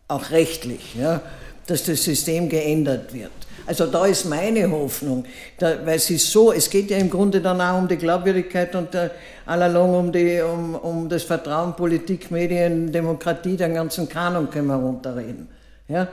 [0.08, 1.22] auch rechtlich, ja,
[1.66, 3.30] dass das System geändert wird.
[3.66, 5.26] Also da ist meine Hoffnung,
[5.58, 8.94] da, weil ist so, es geht ja im Grunde dann auch um die Glaubwürdigkeit und
[8.94, 9.10] äh,
[9.44, 15.48] allalong um, um, um das Vertrauen Politik, Medien, Demokratie, den ganzen Kanon können wir runterreden.
[15.86, 16.08] Ja?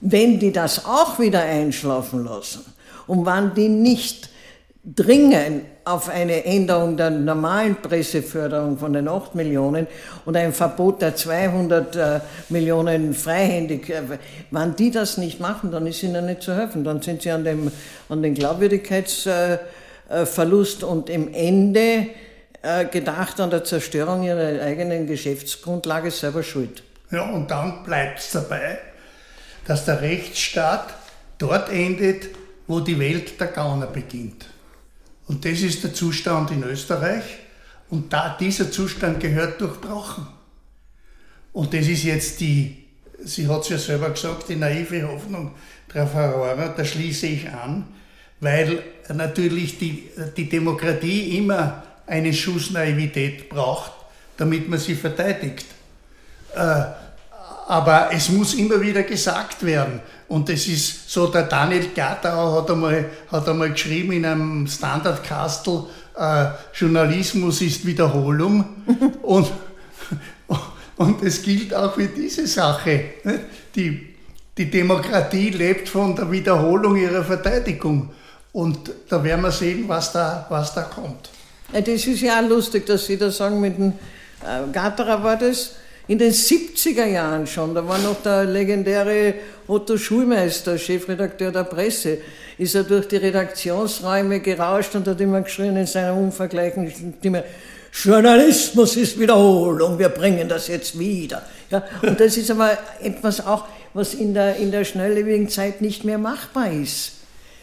[0.00, 2.64] Wenn die das auch wieder einschlafen lassen
[3.06, 4.30] und wann die nicht
[4.84, 9.88] dringen auf eine Änderung der normalen Presseförderung von den 8 Millionen
[10.24, 14.02] und ein Verbot der 200 äh, Millionen freihändig, äh,
[14.50, 16.84] wenn die das nicht machen, dann ist ihnen nicht zu helfen.
[16.84, 17.70] Dann sind sie an dem,
[18.08, 22.06] an den Glaubwürdigkeitsverlust und im Ende
[22.62, 26.82] äh, gedacht an der Zerstörung ihrer eigenen Geschäftsgrundlage selber schuld.
[27.10, 28.78] Ja, und dann bleibt es dabei,
[29.70, 30.92] dass der Rechtsstaat
[31.38, 32.30] dort endet,
[32.66, 34.46] wo die Welt der Gauner beginnt.
[35.28, 37.22] Und das ist der Zustand in Österreich.
[37.88, 40.26] Und da, dieser Zustand gehört durchbrochen.
[41.52, 42.84] Und das ist jetzt die,
[43.22, 45.52] sie hat es ja selber gesagt, die naive Hoffnung
[45.94, 47.86] der Frau Aurora, da schließe ich an,
[48.40, 48.82] weil
[49.14, 53.92] natürlich die, die Demokratie immer eine Schuss Naivität braucht,
[54.36, 55.66] damit man sie verteidigt.
[56.56, 56.86] Äh,
[57.70, 60.00] aber es muss immer wieder gesagt werden.
[60.26, 65.84] Und das ist so, der Daniel Gatauer hat einmal, hat einmal geschrieben in einem Standardkastel,
[66.18, 68.64] äh, Journalismus ist Wiederholung.
[69.22, 69.52] und,
[70.96, 73.04] und es gilt auch für diese Sache.
[73.76, 74.16] Die,
[74.58, 78.10] die Demokratie lebt von der Wiederholung ihrer Verteidigung.
[78.52, 81.30] Und da werden wir sehen, was da, was da kommt.
[81.72, 83.92] Das ist ja auch lustig, dass Sie da sagen, mit dem
[84.42, 85.76] äh, Gatterer war das
[86.10, 89.34] in den 70er Jahren schon, da war noch der legendäre
[89.68, 92.18] Otto Schulmeister, Chefredakteur der Presse,
[92.58, 97.44] ist er durch die Redaktionsräume gerauscht und hat immer geschrien in seiner unvergleichlichen Stimme,
[97.92, 101.42] Journalismus ist Wiederholung, wir bringen das jetzt wieder.
[101.70, 106.04] Ja, und das ist aber etwas auch, was in der, in der schnelllebigen Zeit nicht
[106.04, 107.12] mehr machbar ist.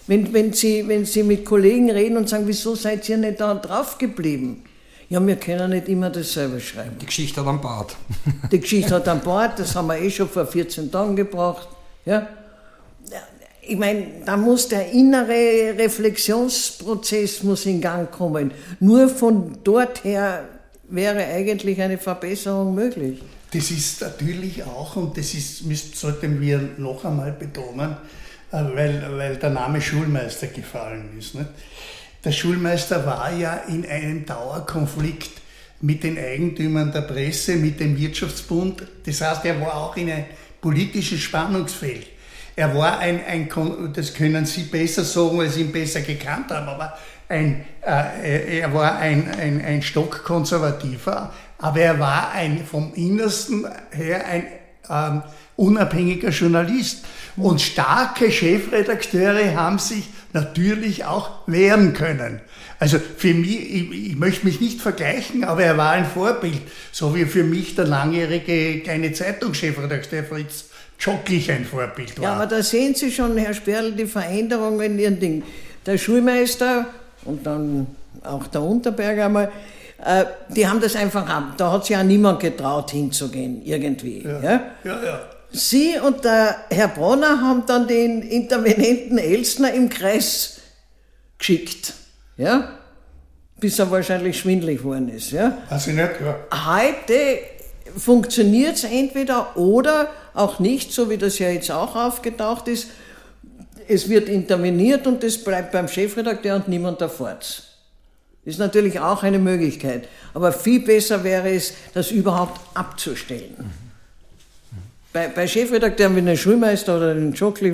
[0.08, 3.54] Wenn, wenn, Sie, wenn Sie mit Kollegen reden und sagen, wieso seid ihr nicht da
[3.56, 4.64] drauf geblieben?
[5.10, 6.98] Ja, wir können nicht immer dasselbe schreiben.
[7.00, 7.96] Die Geschichte hat am Bart.
[8.52, 11.68] Die Geschichte hat am Bart, das haben wir eh schon vor 14 Tagen gebracht.
[12.06, 12.28] Ja?
[13.62, 18.52] Ich meine, da muss der innere Reflexionsprozess muss in Gang kommen.
[18.80, 20.44] Nur von dort her
[20.90, 23.22] wäre eigentlich eine Verbesserung möglich.
[23.52, 27.96] Das ist natürlich auch, und das ist, sollten wir noch einmal betonen,
[28.52, 31.36] äh, weil, weil der Name Schulmeister gefallen ist.
[31.36, 31.48] Nicht?
[32.28, 35.32] Der Schulmeister war ja in einem Dauerkonflikt
[35.80, 38.86] mit den Eigentümern der Presse, mit dem Wirtschaftsbund.
[39.06, 40.26] Das heißt, er war auch in einem
[40.60, 42.06] politischen Spannungsfeld.
[42.54, 43.50] Er war ein, ein
[43.94, 46.98] das können Sie besser sagen, weil Sie ihn besser gekannt haben, aber
[47.30, 54.28] ein, äh, er war ein, ein, ein Stockkonservativer, aber er war ein, vom Innersten her
[54.28, 54.44] ein
[54.90, 55.24] ähm,
[55.56, 57.06] unabhängiger Journalist.
[57.36, 62.42] Und starke Chefredakteure haben sich natürlich auch wehren können.
[62.80, 67.16] Also für mich, ich, ich, möchte mich nicht vergleichen, aber er war ein Vorbild, so
[67.16, 70.66] wie für mich der langjährige kleine Zeitungschefredakteur Fritz
[71.00, 72.24] Tschocklich ein Vorbild war.
[72.24, 75.44] Ja, aber da sehen Sie schon, Herr Sperl, die Veränderung in Ihren Dingen.
[75.86, 76.88] Der Schulmeister
[77.24, 77.88] und dann
[78.24, 79.52] auch der Unterberger einmal,
[80.04, 81.54] äh, die haben das einfach ab.
[81.58, 84.24] Da hat sich ja niemand getraut hinzugehen, irgendwie.
[84.24, 84.62] Ja, ja.
[84.84, 85.20] ja, ja.
[85.52, 90.60] Sie und der Herr Bronner haben dann den intervenenten Elsner im Kreis
[91.38, 91.94] geschickt.
[92.36, 92.78] Ja?
[93.60, 95.32] Bis er wahrscheinlich schwindlig geworden ist.
[95.32, 95.58] Ja?
[95.70, 96.38] Also nicht, ja.
[96.68, 97.40] Heute
[97.98, 102.90] funktioniert es entweder oder auch nicht, so wie das ja jetzt auch aufgetaucht ist.
[103.88, 107.67] Es wird interveniert und das bleibt beim Chefredakteur und niemand erfährt
[108.48, 110.08] Ist natürlich auch eine Möglichkeit.
[110.34, 113.56] Aber viel besser wäre es, das überhaupt abzustellen.
[113.58, 113.72] Mhm.
[115.12, 117.74] Bei, bei Chefredakteuren wie den Schulmeister oder den Schockli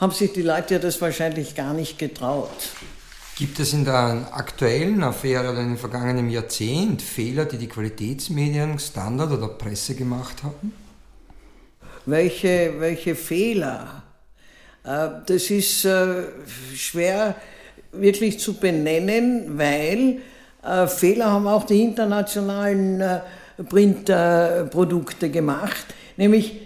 [0.00, 2.48] haben sich die Leute ja das wahrscheinlich gar nicht getraut.
[3.36, 9.32] Gibt es in der aktuellen Affäre oder im vergangenen Jahrzehnt Fehler, die die Qualitätsmedien, Standard
[9.32, 10.72] oder Presse gemacht haben?
[12.06, 14.04] Welche, welche Fehler?
[14.84, 16.22] Äh, das ist äh,
[16.76, 17.34] schwer
[17.92, 20.18] wirklich zu benennen, weil
[20.62, 23.02] äh, Fehler haben auch die internationalen
[23.68, 25.86] Printprodukte gemacht
[26.18, 26.60] nämlich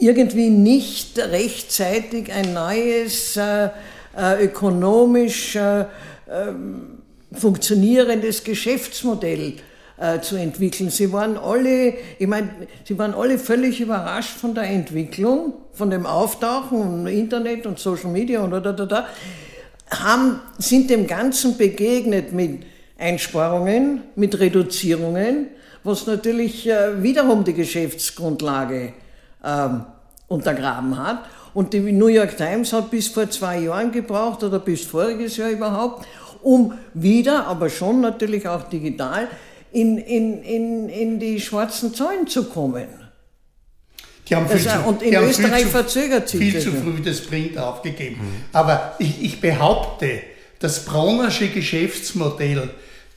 [0.00, 3.68] irgendwie nicht rechtzeitig ein neues äh,
[4.16, 5.84] äh, ökonomisch äh,
[6.28, 6.98] ähm,
[7.32, 9.54] funktionierendes Geschäftsmodell
[9.98, 10.90] äh, zu entwickeln.
[10.90, 12.50] Sie waren alle, ich meine,
[12.84, 18.10] sie waren alle völlig überrascht von der Entwicklung, von dem Auftauchen und Internet und Social
[18.10, 19.06] Media und da, da, da, da,
[19.90, 22.64] haben, sind dem Ganzen begegnet mit
[22.98, 25.48] Einsparungen, mit Reduzierungen,
[25.82, 28.94] was natürlich äh, wiederum die Geschäftsgrundlage
[29.44, 29.84] ähm,
[30.28, 31.24] untergraben hat.
[31.52, 35.50] Und die New York Times hat bis vor zwei Jahren gebraucht oder bis voriges Jahr
[35.50, 36.06] überhaupt,
[36.42, 39.28] um wieder, aber schon natürlich auch digital,
[39.72, 43.03] in, in, in, in die schwarzen Zahlen zu kommen.
[44.28, 46.70] Die haben viel Das, zu, und in Österreich viel zu, verzögert sich viel das zu
[46.70, 46.80] ja.
[46.80, 48.20] früh das Print aufgegeben.
[48.52, 50.22] Aber ich, ich behaupte,
[50.60, 52.70] das Bronnersche Geschäftsmodell,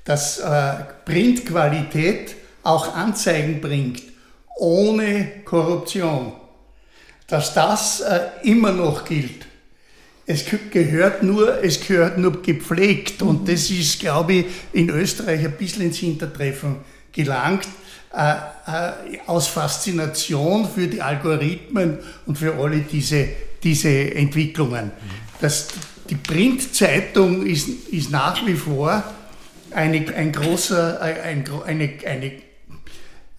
[0.03, 0.73] das äh,
[1.05, 4.01] Printqualität auch Anzeigen bringt,
[4.57, 6.33] ohne Korruption,
[7.27, 9.45] dass das äh, immer noch gilt.
[10.25, 15.45] Es ge- gehört nur, es gehört nur gepflegt und das ist, glaube ich, in Österreich
[15.45, 16.77] ein bisschen ins Hintertreffen
[17.13, 17.67] gelangt,
[19.27, 23.27] aus Faszination für die Algorithmen und für alle diese,
[23.61, 24.91] diese Entwicklungen.
[25.39, 25.67] Das,
[26.09, 29.03] die Printzeitung ist, ist nach wie vor
[29.71, 32.31] eine, ein großer, ein, ein, eine, eine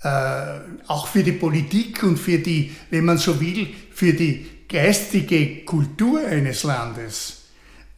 [0.01, 5.65] äh, auch für die Politik und für die, wenn man so will, für die geistige
[5.65, 7.47] Kultur eines Landes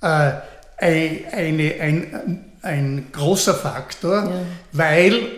[0.01, 0.33] äh,
[0.79, 4.33] ein, eine, ein, ein großer Faktor,
[4.73, 5.29] weil,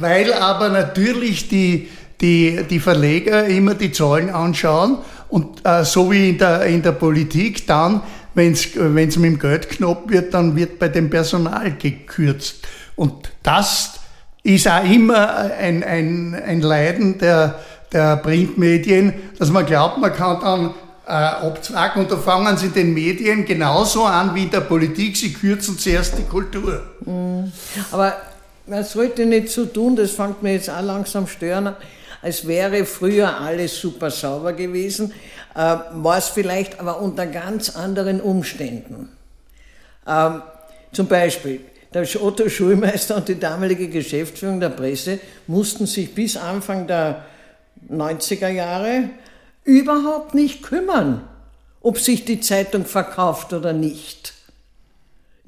[0.00, 1.88] weil aber natürlich die,
[2.20, 6.92] die, die Verleger immer die Zahlen anschauen und äh, so wie in der, in der
[6.92, 8.02] Politik dann,
[8.34, 12.66] wenn es mit dem Geld knapp wird, dann wird bei dem Personal gekürzt.
[12.94, 14.00] Und das
[14.42, 17.58] ist auch immer ein, ein, ein Leiden der,
[17.92, 20.74] der Printmedien, dass man glaubt, man kann dann
[21.06, 25.32] äh, abzwacken und da fangen sie den Medien genauso an wie in der Politik, sie
[25.32, 26.82] kürzen zuerst die Kultur.
[27.92, 28.14] Aber
[28.66, 31.74] man sollte nicht so tun, das fängt mir jetzt auch langsam stören,
[32.22, 35.12] als wäre früher alles super sauber gewesen,
[35.54, 39.10] äh, war es vielleicht aber unter ganz anderen Umständen.
[40.06, 40.42] Ähm,
[40.92, 41.60] zum Beispiel,
[41.92, 47.24] der Otto Schulmeister und die damalige Geschäftsführung der Presse mussten sich bis Anfang der
[47.90, 49.10] 90er Jahre
[49.64, 51.26] überhaupt nicht kümmern,
[51.80, 54.34] ob sich die Zeitung verkauft oder nicht.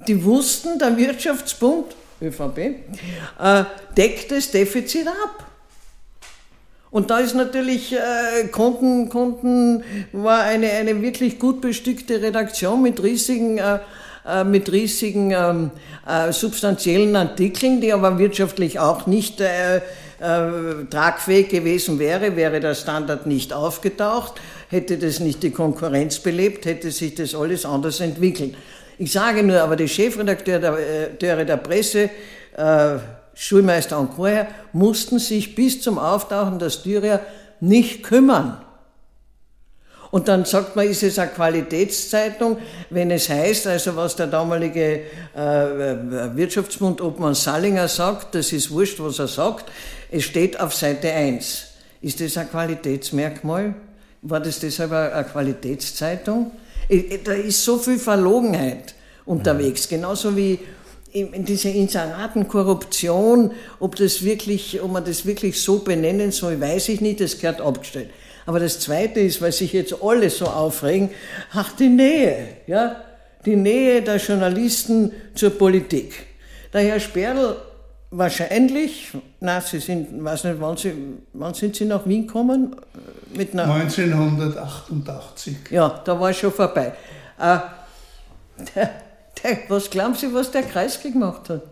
[0.07, 3.65] Die wussten, der Wirtschaftsbund, ÖVP, äh,
[3.97, 5.47] deckt das Defizit ab.
[6.91, 13.03] Und da ist natürlich, äh, konnten, konnten, war eine, eine wirklich gut bestückte Redaktion mit
[13.03, 13.79] riesigen, äh,
[14.27, 15.71] äh, mit riesigen ähm,
[16.07, 19.81] äh, substanziellen Artikeln, die aber wirtschaftlich auch nicht äh, äh,
[20.91, 26.91] tragfähig gewesen wäre, wäre der Standard nicht aufgetaucht, hätte das nicht die Konkurrenz belebt, hätte
[26.91, 28.55] sich das alles anders entwickelt.
[28.99, 30.59] Ich sage nur, aber die Chefredakteure
[31.21, 32.11] der, äh, der Presse,
[32.57, 32.97] äh,
[33.35, 37.21] Schulmeister und Chorherr, mussten sich bis zum Auftauchen der Styria
[37.61, 38.59] nicht kümmern.
[40.11, 42.59] Und dann sagt man, ist es eine Qualitätszeitung,
[42.91, 45.03] wenn es heißt, also was der damalige
[45.35, 49.71] äh, Wirtschaftsbund Obmann Sallinger sagt, das ist wurscht, was er sagt,
[50.11, 51.67] es steht auf Seite 1.
[52.01, 53.75] Ist das ein Qualitätsmerkmal?
[54.23, 56.53] War das deshalb eine Qualitätszeitung?
[56.91, 58.95] I- Da ist so viel Verlogenheit
[59.27, 60.59] unterwegs, genauso wie
[61.13, 66.89] in in diese Inseratenkorruption, ob das wirklich, ob man das wirklich so benennen soll, weiß
[66.91, 68.11] ich nicht, das gehört abgestellt.
[68.47, 71.11] Aber das Zweite ist, weil sich jetzt alle so aufregen,
[71.53, 73.05] ach, die Nähe, ja,
[73.45, 76.15] die Nähe der Journalisten zur Politik.
[76.73, 77.57] Der Herr Sperl
[78.11, 79.09] wahrscheinlich,
[79.41, 80.93] na, Sie sind, weiß nicht, wann, Sie,
[81.33, 82.77] wann sind Sie nach Wien gekommen?
[83.35, 85.57] Mit einer, 1988.
[85.71, 86.93] ja, da war es schon vorbei.
[87.39, 87.59] Äh,
[88.75, 88.91] der,
[89.43, 91.63] der, was glauben Sie, was der Kreisky gemacht hat?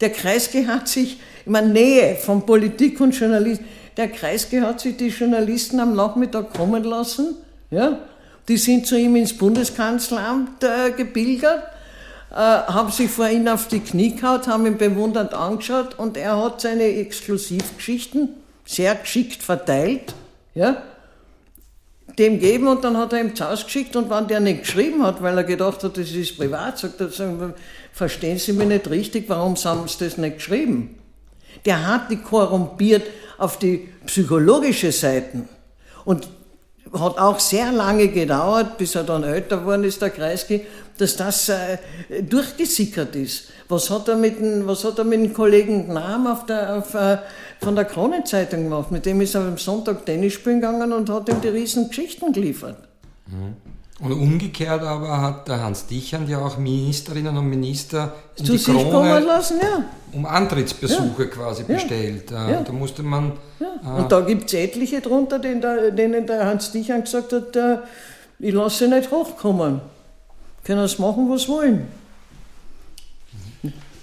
[0.00, 3.66] Der Kreisky hat sich, ich meine, Nähe von Politik und Journalismus,
[3.96, 7.36] der Kreisky hat sich die Journalisten am Nachmittag kommen lassen,
[7.70, 7.98] ja,
[8.48, 11.62] die sind zu ihm ins Bundeskanzleramt äh, gebildet,
[12.34, 16.36] äh, haben sich vor ihn auf die Knie gehauen, haben ihn bewundernd angeschaut und er
[16.36, 18.30] hat seine Exklusivgeschichten
[18.64, 20.14] sehr geschickt verteilt,
[20.52, 20.82] ja,
[22.18, 25.04] dem geben und dann hat er ihm zu Hause geschickt und wenn der nicht geschrieben
[25.04, 27.08] hat, weil er gedacht hat, das ist privat, sagt er,
[27.92, 30.98] verstehen Sie mich nicht richtig, warum haben Sie das nicht geschrieben?
[31.64, 33.04] Der hat die korrumpiert
[33.38, 35.48] auf die psychologische Seite
[36.04, 36.28] und
[36.98, 40.64] hat auch sehr lange gedauert, bis er dann älter geworden ist, der Kreisky,
[40.98, 41.78] dass das äh,
[42.22, 43.48] durchgesickert ist.
[43.68, 46.94] Was hat er mit dem, was hat er mit dem Kollegen Gnam auf der, auf,
[46.94, 47.18] äh,
[47.60, 48.90] von der Kronenzeitung gemacht?
[48.90, 52.32] Mit dem ist er am Sonntag Tennis spielen gegangen und hat ihm die riesen Geschichten
[52.32, 52.76] geliefert.
[54.00, 58.74] Und umgekehrt aber hat der Hans Dichand ja auch Ministerinnen und Minister in Zu sich
[58.74, 59.84] kommen lassen, ja.
[60.12, 61.74] um Antrittsbesuche quasi Ja.
[61.74, 62.30] bestellt.
[62.32, 62.60] Äh, Ja.
[62.62, 63.92] Da musste man ja.
[63.96, 67.78] Und da gibt es etliche drunter, denen der, denen der Hans Dichand gesagt hat, äh,
[68.40, 69.80] ich lasse sie nicht hochkommen.
[70.64, 71.86] Können sie machen, was wollen.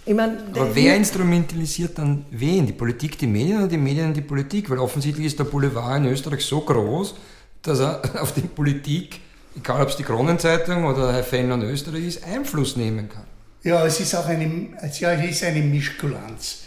[0.05, 2.65] Ich mein, Aber wer instrumentalisiert dann wen?
[2.65, 4.69] Die Politik, die Medien oder die Medien die Politik?
[4.69, 7.13] Weil offensichtlich ist der Boulevard in Österreich so groß,
[7.61, 9.19] dass er auf die Politik,
[9.57, 13.25] egal ob es die Kronenzeitung oder Herr Fellner in Österreich ist, Einfluss nehmen kann.
[13.63, 16.63] Ja, es ist auch eine, ja, es ist eine Mischkulanz.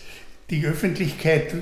[0.51, 1.53] Die Öffentlichkeit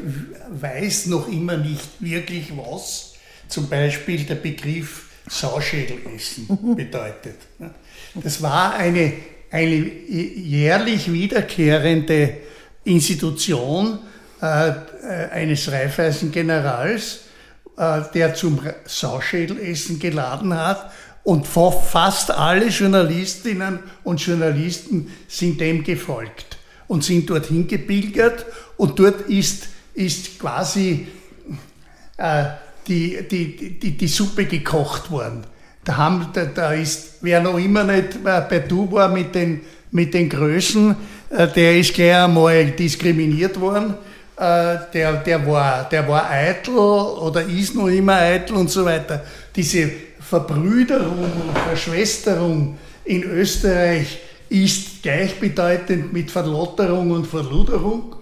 [0.51, 3.15] weiß noch immer nicht wirklich, was
[3.49, 7.37] zum Beispiel der Begriff Sauschädelessen bedeutet.
[8.15, 9.13] Das war eine,
[9.51, 12.39] eine jährlich wiederkehrende
[12.85, 14.01] Institution
[14.41, 14.73] äh,
[15.31, 17.21] eines Reifeisengenerals,
[17.77, 20.91] äh, der zum Sauschädelessen geladen hat
[21.25, 26.59] und fast alle Journalistinnen und Journalisten sind dem gefolgt
[26.89, 28.45] und sind dorthin gepilgert
[28.77, 31.07] und dort ist, ist quasi
[32.17, 32.45] äh,
[32.89, 35.45] die, die, die, die Suppe gekocht worden.
[35.85, 39.61] Da, haben, da, da ist, wer noch immer nicht äh, bei Du war mit den,
[39.91, 40.97] mit den Größen,
[41.31, 43.95] äh, der ist gleich einmal diskriminiert worden.
[44.37, 49.25] Äh, der, der, war, der war eitel oder ist noch immer eitel und so weiter.
[49.55, 49.91] Diese
[50.33, 54.19] Verbrüderung und Verschwesterung in Österreich
[54.49, 58.17] ist gleichbedeutend mit Verlotterung und Verluderung.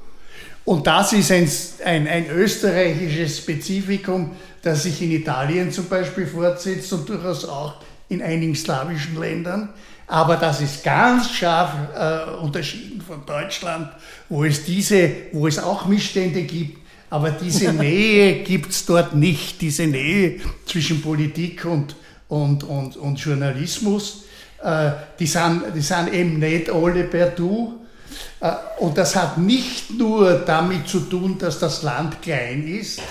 [0.64, 1.48] Und das ist ein,
[1.84, 7.74] ein, ein österreichisches Spezifikum, das sich in Italien zum Beispiel fortsetzt und durchaus auch
[8.08, 9.68] in einigen slawischen Ländern.
[10.08, 13.88] Aber das ist ganz scharf äh, unterschieden von Deutschland,
[14.28, 16.79] wo es diese, wo es auch Missstände gibt,
[17.10, 21.96] aber diese Nähe gibt es dort nicht, diese Nähe zwischen Politik und,
[22.28, 24.24] und, und, und Journalismus.
[24.62, 27.80] Äh, die, sind, die sind eben nicht alle per Du.
[28.40, 33.02] Äh, und das hat nicht nur damit zu tun, dass das Land klein ist,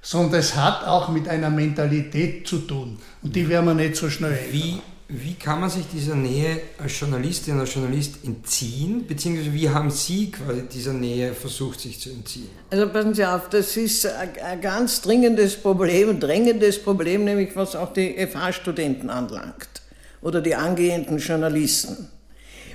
[0.00, 2.98] sondern es hat auch mit einer Mentalität zu tun.
[3.22, 4.52] Und die werden wir nicht so schnell ändern.
[4.52, 9.06] Wie, wie kann man sich dieser Nähe als Journalistin oder Journalist entziehen?
[9.06, 12.50] Beziehungsweise wie haben Sie quasi dieser Nähe versucht, sich zu entziehen?
[12.70, 17.92] Also passen Sie auf, das ist ein ganz dringendes Problem, drängendes Problem, nämlich was auch
[17.92, 19.68] die FH-Studenten anlangt
[20.22, 22.08] oder die angehenden Journalisten.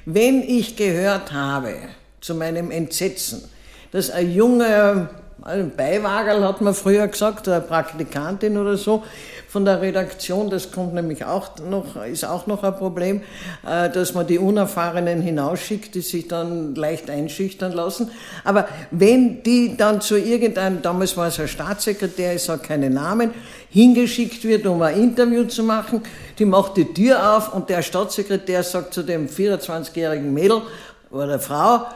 [0.06, 1.76] Wenn ich gehört habe,
[2.22, 3.44] zu meinem Entsetzen,
[3.92, 5.10] dass ein junger
[5.44, 9.04] ein Beiwagerl hat man früher gesagt, eine Praktikantin oder so
[9.52, 10.50] von der Redaktion.
[10.50, 13.22] Das kommt nämlich auch noch, ist auch noch ein Problem,
[13.68, 18.12] äh, dass man die Unerfahrenen hinausschickt, die sich dann leicht einschüchtern lassen.
[18.46, 23.32] Aber wenn die dann zu irgendeinem, damals war es ein Staatssekretär, ich sage keine Namen,
[23.70, 26.02] hingeschickt wird, um ein Interview zu machen,
[26.40, 30.62] die macht die Tür auf und der Staatssekretär sagt zu dem 24-jährigen Mädel
[31.10, 31.88] oder Frau,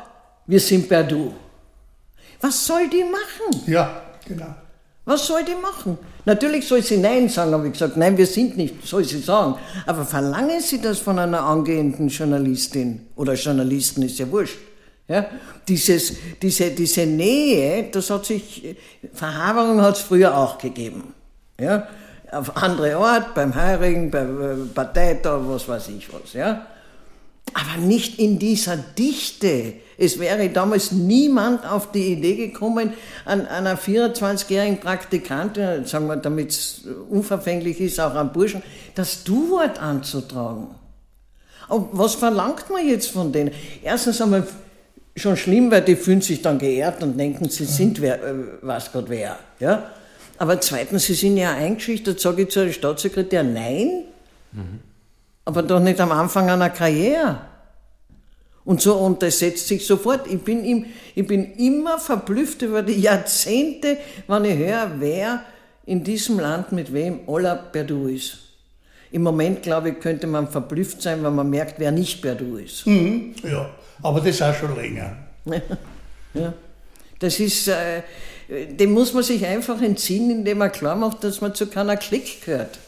[0.46, 1.34] wir sind per Du.
[2.42, 3.64] Was soll die machen?
[3.66, 4.54] Ja, genau.
[5.06, 5.98] Was soll die machen?
[6.26, 7.98] Natürlich soll sie Nein sagen, habe ich gesagt.
[7.98, 9.56] Nein, wir sind nicht, soll sie sagen.
[9.86, 14.58] Aber verlangen Sie das von einer angehenden Journalistin oder Journalisten, ist ja wurscht.
[15.08, 15.28] Ja,
[15.68, 18.76] dieses, diese, diese Nähe, das hat sich,
[19.14, 21.14] Verhaberung hat es früher auch gegeben.
[21.60, 21.88] Ja,
[22.32, 26.34] auf andere Ort, beim Heirigen, beim Parteitag, was weiß ich was.
[26.34, 26.66] Ja,
[27.54, 29.76] aber nicht in dieser Dichte.
[29.98, 32.94] Es wäre damals niemand auf die Idee gekommen,
[33.24, 38.62] an einer 24-jährigen Praktikantin, sagen wir, damit es unverfänglich ist, auch am Burschen,
[38.94, 40.68] das Du-Wort anzutragen.
[41.68, 43.52] Aber was verlangt man jetzt von denen?
[43.84, 44.48] Erstens einmal
[45.16, 48.92] schon schlimm, weil die fühlen sich dann geehrt und denken, sie sind wer, äh, was
[48.92, 49.38] Gott wer.
[49.60, 49.92] Ja?
[50.38, 54.04] Aber zweitens, sie sind ja eingeschüchtert, sage ich zu einem Staatssekretär, nein.
[54.52, 54.80] Mhm.
[55.46, 57.38] Aber doch nicht am Anfang einer Karriere.
[58.66, 60.28] Und so, und das setzt sich sofort.
[60.28, 63.98] Ich bin, im, ich bin immer verblüfft über die Jahrzehnte,
[64.28, 65.44] wenn ich höre, wer
[65.86, 68.40] in diesem Land mit wem aller Perdu ist.
[69.12, 72.88] Im Moment, glaube ich, könnte man verblüfft sein, wenn man merkt, wer nicht Perdu ist.
[72.88, 73.70] Mhm, ja,
[74.02, 75.16] aber das ist auch schon länger.
[76.34, 76.54] ja,
[77.20, 78.02] das ist, äh,
[78.50, 82.44] dem muss man sich einfach entziehen, indem man klar macht, dass man zu keiner Klick
[82.44, 82.80] gehört.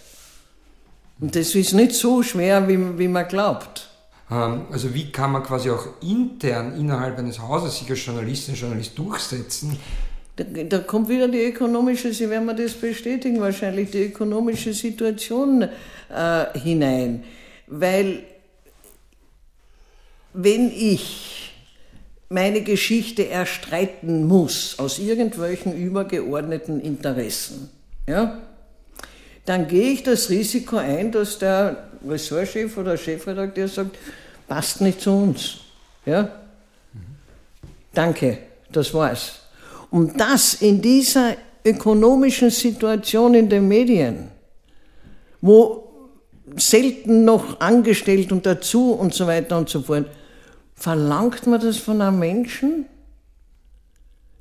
[1.20, 3.90] Und das ist nicht so schwer, wie, wie man glaubt.
[4.30, 8.98] Ähm, also wie kann man quasi auch intern innerhalb eines Hauses sich als Journalistin, Journalist
[8.98, 9.78] durchsetzen?
[10.36, 15.64] Da, da, kommt wieder die ökonomische, Sie werden mir das bestätigen wahrscheinlich, die ökonomische Situation
[15.64, 17.24] äh, hinein.
[17.66, 18.24] Weil
[20.34, 21.54] wenn ich
[22.30, 27.72] meine Geschichte erstreiten muss aus irgendwelchen übergeordneten Interessen,
[28.08, 28.38] ja,
[29.46, 33.98] dann gehe ich das Risiko ein, dass der Ressortchef oder Chefredakteur sagt,
[34.48, 35.58] passt nicht zu uns.
[36.06, 36.30] Ja?
[37.94, 38.40] Danke,
[38.72, 39.40] das war's.
[39.90, 41.36] Und das in dieser
[41.66, 44.30] ökonomischen Situation in den Medien,
[45.42, 45.88] wo
[46.56, 50.06] selten noch angestellt und dazu und so weiter und so fort,
[50.76, 52.86] verlangt man das von einem Menschen?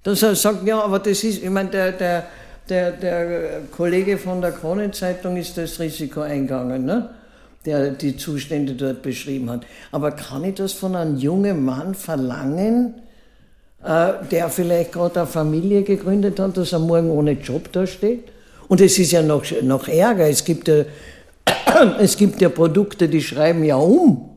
[0.02, 2.26] Dass er sagt, ja, aber das ist, ich meine, der, der,
[2.68, 7.11] der, der Kollege von der Kronenzeitung ist das Risiko eingegangen, ne?
[7.66, 9.66] Der die Zustände dort beschrieben hat.
[9.92, 12.94] Aber kann ich das von einem jungen Mann verlangen,
[13.84, 18.24] äh, der vielleicht gerade eine Familie gegründet hat, dass er morgen ohne Job da steht?
[18.68, 20.28] Und es ist ja noch, noch ärger.
[20.28, 20.84] Es gibt ja,
[21.98, 24.30] es gibt ja Produkte, die schreiben ja um.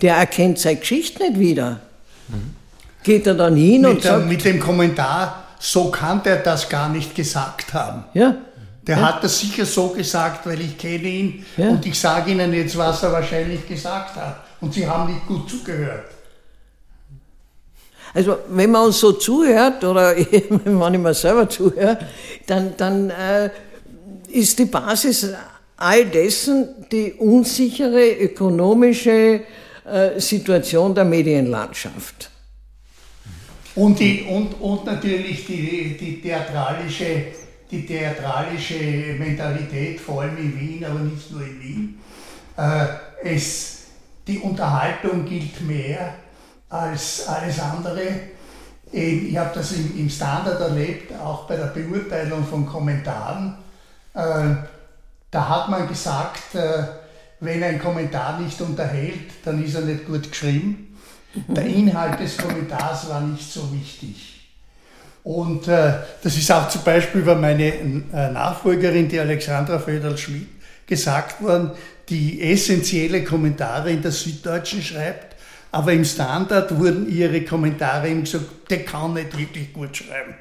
[0.00, 1.80] Der erkennt seine Geschichte nicht wieder.
[2.28, 2.54] Mhm.
[3.02, 4.26] Geht er dann hin mit und sagt...
[4.26, 8.04] Mit dem Kommentar, so kann der das gar nicht gesagt haben.
[8.14, 8.36] Ja.
[8.86, 9.02] Der ja.
[9.02, 11.70] hat das sicher so gesagt, weil ich kenne ihn Ja.
[11.70, 14.44] und ich sage Ihnen jetzt, was er wahrscheinlich gesagt hat.
[14.60, 16.10] Und Sie haben nicht gut zugehört.
[18.14, 21.98] Also wenn man uns so zuhört oder wenn ich mir selber zuhöre,
[22.46, 23.50] dann, dann äh,
[24.28, 25.34] ist die Basis
[25.76, 29.42] all dessen die unsichere ökonomische
[29.84, 32.30] äh, Situation der Medienlandschaft.
[33.74, 37.26] Und, die, und, und natürlich die, die, theatralische,
[37.70, 42.00] die theatralische Mentalität, vor allem in Wien, aber nicht nur in Wien.
[42.56, 42.86] Äh,
[43.24, 43.86] es,
[44.26, 46.14] die Unterhaltung gilt mehr
[46.68, 48.02] als alles andere.
[48.92, 53.56] Ich habe das im, im Standard erlebt, auch bei der Beurteilung von Kommentaren.
[54.14, 54.54] Äh,
[55.30, 56.84] da hat man gesagt, äh,
[57.40, 60.96] wenn ein Kommentar nicht unterhält, dann ist er nicht gut geschrieben.
[61.48, 64.35] Der Inhalt des Kommentars war nicht so wichtig.
[65.26, 70.46] Und äh, das ist auch zum Beispiel über meine äh, Nachfolgerin, die Alexandra Föderl-Schmidt,
[70.86, 71.72] gesagt worden,
[72.08, 75.34] die essentielle Kommentare in der Süddeutschen schreibt,
[75.72, 80.36] aber im Standard wurden ihre Kommentare ihm gesagt, der kann nicht wirklich gut schreiben.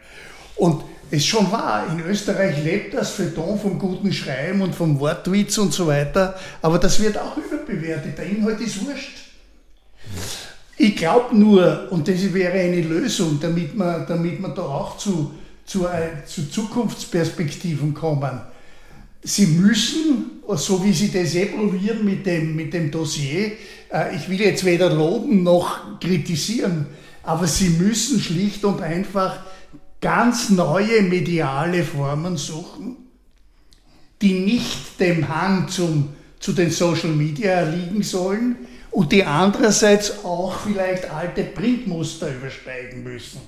[0.55, 4.99] Und es ist schon wahr, in Österreich lebt das Feuilleton vom guten Schreiben und vom
[4.99, 8.19] Wortwitz und so weiter, aber das wird auch überbewertet.
[8.19, 9.17] Der Inhalt ist wurscht.
[10.77, 15.31] Ich glaube nur, und das wäre eine Lösung, damit wir, damit wir da auch zu,
[15.65, 18.41] zu, äh, zu Zukunftsperspektiven kommen.
[19.23, 23.53] Sie müssen, so wie Sie das eh probieren mit dem, mit dem Dossier,
[23.91, 26.87] äh, ich will jetzt weder loben noch kritisieren,
[27.23, 29.39] aber Sie müssen schlicht und einfach
[30.01, 32.97] ganz neue mediale Formen suchen,
[34.21, 36.09] die nicht dem Hang zum,
[36.39, 38.57] zu den Social Media erliegen sollen
[38.95, 43.41] und die andererseits auch vielleicht alte Printmuster übersteigen müssen.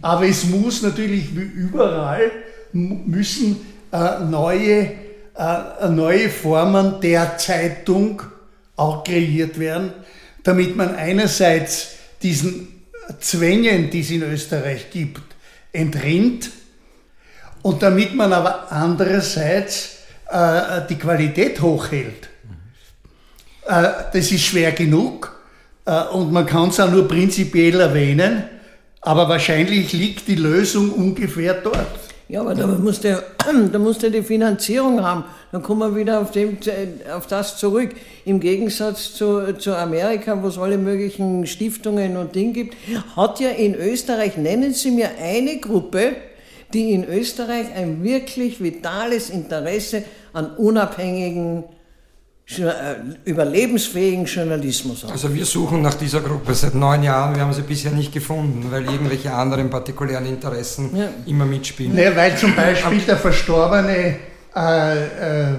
[0.00, 2.32] Aber es muss natürlich wie überall
[2.72, 3.60] müssen
[3.92, 4.90] äh, neue,
[5.36, 8.22] äh, neue Formen der Zeitung
[8.74, 9.92] auch kreiert werden,
[10.42, 12.82] damit man einerseits diesen
[13.20, 15.22] Zwängen, die es in Österreich gibt,
[15.72, 16.50] entrinnt
[17.62, 22.31] und damit man aber andererseits äh, die Qualität hochhält.
[23.66, 25.34] Äh, das ist schwer genug
[25.84, 28.44] äh, und man kann es auch nur prinzipiell erwähnen,
[29.00, 31.86] aber wahrscheinlich liegt die Lösung ungefähr dort.
[32.28, 33.22] Ja, aber da musst du,
[33.70, 35.24] da musst du die Finanzierung haben.
[35.52, 36.56] Dann kommen wir wieder auf, dem,
[37.14, 37.90] auf das zurück.
[38.24, 42.76] Im Gegensatz zu, zu Amerika, wo es alle möglichen Stiftungen und Dinge gibt,
[43.16, 46.16] hat ja in Österreich, nennen Sie mir eine Gruppe,
[46.72, 50.02] die in Österreich ein wirklich vitales Interesse
[50.32, 51.64] an unabhängigen,
[53.24, 55.12] überlebensfähigen Journalismus hat.
[55.12, 58.66] Also wir suchen nach dieser Gruppe seit neun Jahren, wir haben sie bisher nicht gefunden,
[58.70, 61.08] weil irgendwelche anderen partikulären Interessen Ja.
[61.26, 61.94] immer mitspielen.
[61.94, 64.16] Ne, weil zum Beispiel der verstorbene,
[64.54, 64.96] äh,
[65.52, 65.54] äh,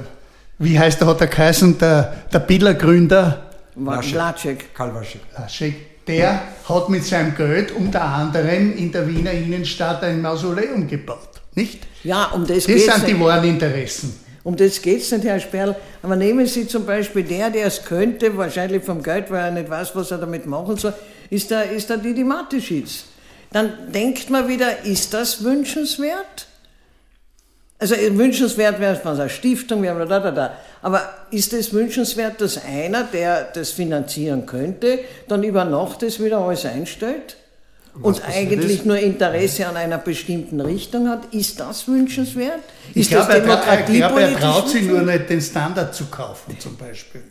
[0.60, 3.50] wie heißt der, hat er geheißen, der, der Biller-Gründer.
[3.76, 4.76] Latschek.
[4.76, 5.22] Karl Waschek.
[5.38, 11.42] Laschek, der hat mit seinem Geld unter anderem in der Wiener Innenstadt ein Mausoleum gebaut,
[11.56, 11.80] nicht?
[12.04, 14.20] Ja, um das Das geht's sind die wahren Interessen.
[14.44, 15.76] Um das geht es nicht, Herr Sperl.
[16.02, 19.70] Aber nehmen Sie zum Beispiel der, der es könnte, wahrscheinlich vom Geld, weil er nicht
[19.70, 20.94] weiß, was er damit machen soll,
[21.30, 23.06] ist der, ist der Didi Mateschitz.
[23.52, 26.48] Dann denkt man wieder, ist das wünschenswert?
[27.80, 30.58] Also äh, wünschenswert wäre es von einer Stiftung, wir da, da, da.
[30.82, 36.40] Aber ist es wünschenswert, dass einer, der das finanzieren könnte, dann über Nacht das wieder
[36.40, 37.38] alles einstellt?
[38.02, 38.86] Und eigentlich ist?
[38.86, 41.34] nur Interesse an einer bestimmten Richtung hat?
[41.34, 42.60] Ist das wünschenswert?
[42.96, 45.20] Ist glaube, er, ich glaube, er demokratiepolitisch traut sich nur wünschenswert?
[45.20, 47.22] nicht, den Standard zu kaufen, zum Beispiel.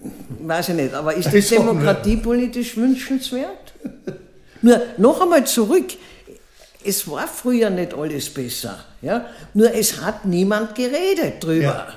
[0.41, 3.75] Weiß ich nicht, aber ist Das das ist demokratiepolitisch wünschenswert?
[4.63, 5.95] Nur noch einmal zurück.
[6.85, 8.85] Es war früher nicht alles besser.
[9.03, 9.27] Ja?
[9.55, 11.63] Nur es hat niemand geredet drüber.
[11.63, 11.89] Ja.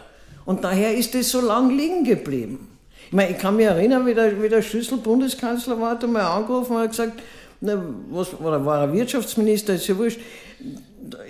[0.45, 2.67] Und daher ist es so lang liegen geblieben.
[3.07, 6.23] Ich meine, ich kann mich erinnern, wie der, wie der Schüssel Bundeskanzler war, hat einmal
[6.23, 7.21] angerufen und hat gesagt,
[7.65, 10.19] na, was, oder war er Wirtschaftsminister, ist ja wurscht,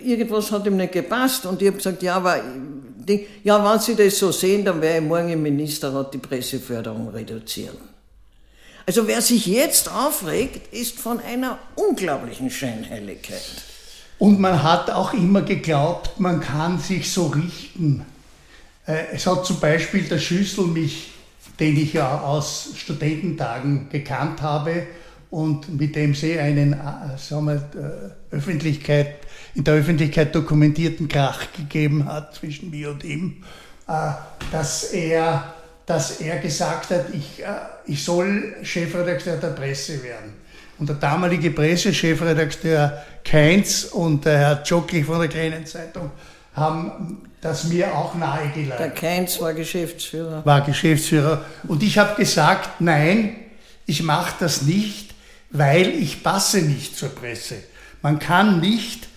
[0.04, 2.42] irgendwas hat ihm nicht gepasst und ich habe gesagt, ja, aber
[3.08, 7.10] die, ja, wenn Sie das so sehen, dann werde ich morgen im Ministerrat die Presseförderung
[7.10, 7.78] reduzieren.
[8.86, 13.42] Also wer sich jetzt aufregt, ist von einer unglaublichen Scheinheiligkeit.
[14.20, 18.06] Und man hat auch immer geglaubt, man kann sich so richten.
[18.86, 21.12] Äh, es hat zum Beispiel der Schüssel mich,
[21.60, 24.88] den ich ja aus Studententagen gekannt habe
[25.36, 29.16] und mit dem sie einen äh, sagen wir, äh, Öffentlichkeit,
[29.54, 33.44] in der Öffentlichkeit dokumentierten Krach gegeben hat zwischen mir und ihm,
[34.52, 35.54] dass er,
[35.86, 37.44] dass er gesagt hat, ich,
[37.86, 40.34] ich soll Chefredakteur der Presse werden.
[40.78, 46.12] Und der damalige Pressechefredakteur Keinz und der Herr Jockey von der Kleinen Zeitung
[46.54, 48.80] haben das mir auch nahegelegt.
[48.80, 50.46] Der Keinz war Geschäftsführer.
[50.46, 51.46] War Geschäftsführer.
[51.68, 53.36] Und ich habe gesagt, nein,
[53.86, 55.15] ich mache das nicht,
[55.58, 57.56] weil ich passe nicht zur Presse.
[58.02, 59.08] Man kann nicht,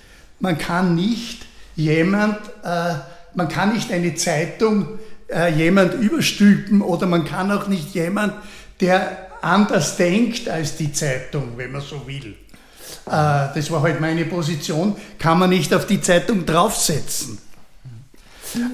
[0.41, 2.95] man kann nicht jemand, äh,
[3.35, 8.35] man kann nicht eine Zeitung äh, jemand überstülpen oder man kann auch nicht jemand,
[8.81, 12.37] der anders denkt als die Zeitung, wenn man so will.
[13.07, 17.39] Äh, das war halt meine Position, kann man nicht auf die Zeitung draufsetzen.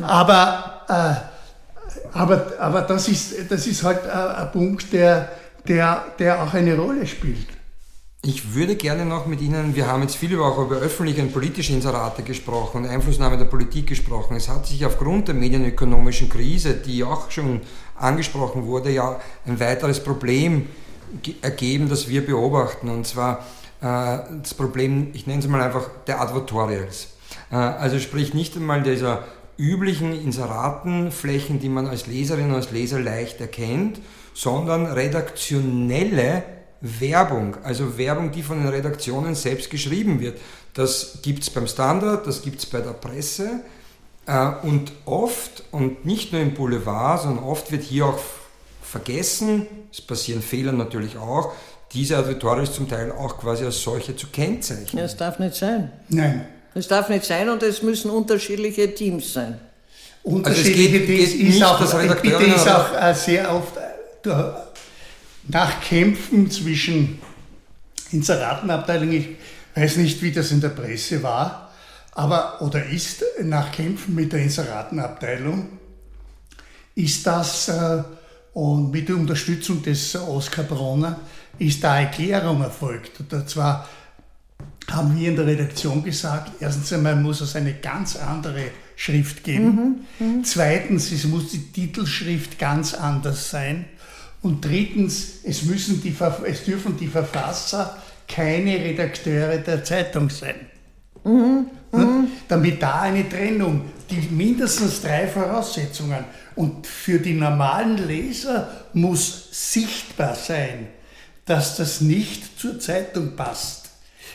[0.02, 5.30] Aber, äh, aber, aber das, ist, das ist halt ein Punkt, der,
[5.66, 7.53] der, der auch eine Rolle spielt.
[8.26, 11.30] Ich würde gerne noch mit Ihnen, wir haben jetzt viel über, auch über öffentliche und
[11.30, 14.34] politische Inserate gesprochen und Einflussnahme der Politik gesprochen.
[14.34, 17.60] Es hat sich aufgrund der medienökonomischen Krise, die auch schon
[17.96, 20.68] angesprochen wurde, ja ein weiteres Problem
[21.42, 22.88] ergeben, das wir beobachten.
[22.88, 23.40] Und zwar
[23.82, 27.08] äh, das Problem, ich nenne es mal einfach, der Advertorials.
[27.52, 29.24] Äh, also sprich nicht einmal dieser
[29.58, 34.00] üblichen Inseratenflächen, die man als Leserin und als Leser leicht erkennt,
[34.32, 40.38] sondern redaktionelle Werbung, also Werbung, die von den Redaktionen selbst geschrieben wird.
[40.74, 43.60] Das gibt es beim Standard, das gibt es bei der Presse
[44.26, 48.18] äh, und oft, und nicht nur im Boulevard, sondern oft wird hier auch
[48.82, 51.52] vergessen, es passieren Fehler natürlich auch,
[51.94, 54.98] diese Auditorials zum Teil auch quasi als solche zu kennzeichnen.
[54.98, 55.90] Ja, es darf nicht sein.
[56.10, 56.46] Nein.
[56.74, 59.58] Es darf nicht sein und es müssen unterschiedliche Teams sein.
[60.22, 64.73] Unterschiedliche also Teams ist auch, bitte ist auch äh, sehr oft äh,
[65.48, 67.18] nach Kämpfen zwischen
[68.10, 69.28] Inseratenabteilungen, ich
[69.74, 71.72] weiß nicht, wie das in der Presse war,
[72.12, 75.68] aber oder ist nach Kämpfen mit der Inseratenabteilung,
[76.94, 78.02] ist das äh,
[78.54, 81.18] und mit der Unterstützung des Oskar Bronner
[81.58, 83.20] ist da Erklärung erfolgt.
[83.20, 83.88] Und zwar
[84.90, 88.66] haben wir in der Redaktion gesagt, erstens einmal muss es eine ganz andere
[88.96, 90.04] Schrift geben.
[90.18, 90.44] Mhm, mh.
[90.44, 93.86] Zweitens, es muss die Titelschrift ganz anders sein.
[94.44, 96.14] Und drittens, es, müssen die,
[96.44, 97.96] es dürfen die Verfasser
[98.28, 100.56] keine Redakteure der Zeitung sein.
[101.24, 102.26] Mhm, mhm.
[102.46, 106.26] Damit da eine Trennung, die mindestens drei Voraussetzungen.
[106.56, 110.88] Und für die normalen Leser muss sichtbar sein,
[111.46, 113.92] dass das nicht zur Zeitung passt.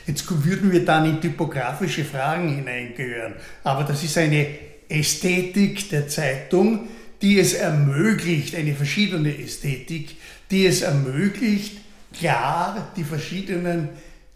[0.08, 3.36] Jetzt würden wir dann in typografische Fragen hineingehören.
[3.64, 4.48] Aber das ist eine
[4.90, 6.88] Ästhetik der Zeitung,
[7.22, 10.16] die es ermöglicht, eine verschiedene Ästhetik,
[10.52, 11.78] die es ermöglicht,
[12.18, 13.90] klar die verschiedenen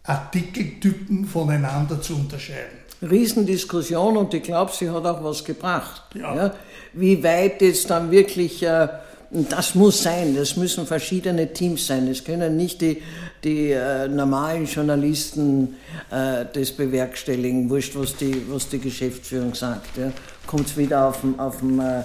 [0.04, 2.84] Artikeltypen voneinander zu unterscheiden.
[3.02, 6.04] Riesendiskussion und ich glaube, sie hat auch was gebracht.
[6.16, 6.36] Ja.
[6.36, 6.56] ja.
[6.94, 8.88] Wie weit jetzt dann wirklich, äh,
[9.32, 12.08] das muss sein, das müssen verschiedene Teams sein.
[12.08, 13.02] Es können nicht die,
[13.44, 15.76] die äh, normalen Journalisten
[16.12, 19.98] äh, das bewerkstelligen, wurscht, was die, was die Geschäftsführung sagt.
[19.98, 20.12] Ja.
[20.46, 22.04] Kommt es wieder auf den, auf den äh,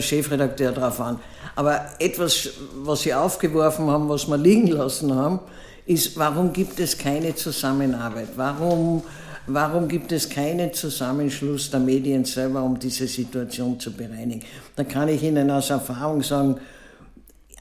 [0.00, 1.20] Chefredakteur drauf an.
[1.56, 5.40] Aber etwas, was Sie aufgeworfen haben, was wir liegen lassen haben,
[5.86, 8.28] ist, warum gibt es keine Zusammenarbeit?
[8.36, 9.02] Warum,
[9.46, 14.42] warum gibt es keinen Zusammenschluss der Medien selber, um diese Situation zu bereinigen?
[14.76, 16.60] Da kann ich Ihnen aus Erfahrung sagen,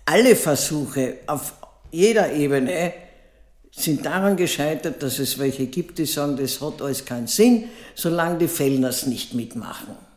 [0.06, 1.54] alle Versuche auf
[1.92, 2.94] jeder Ebene
[3.72, 7.66] sind daran gescheitert, dass es welche gibt, die sagen, das hat alles keinen Sinn,
[7.96, 10.09] solange die Fellners nicht mitmachen.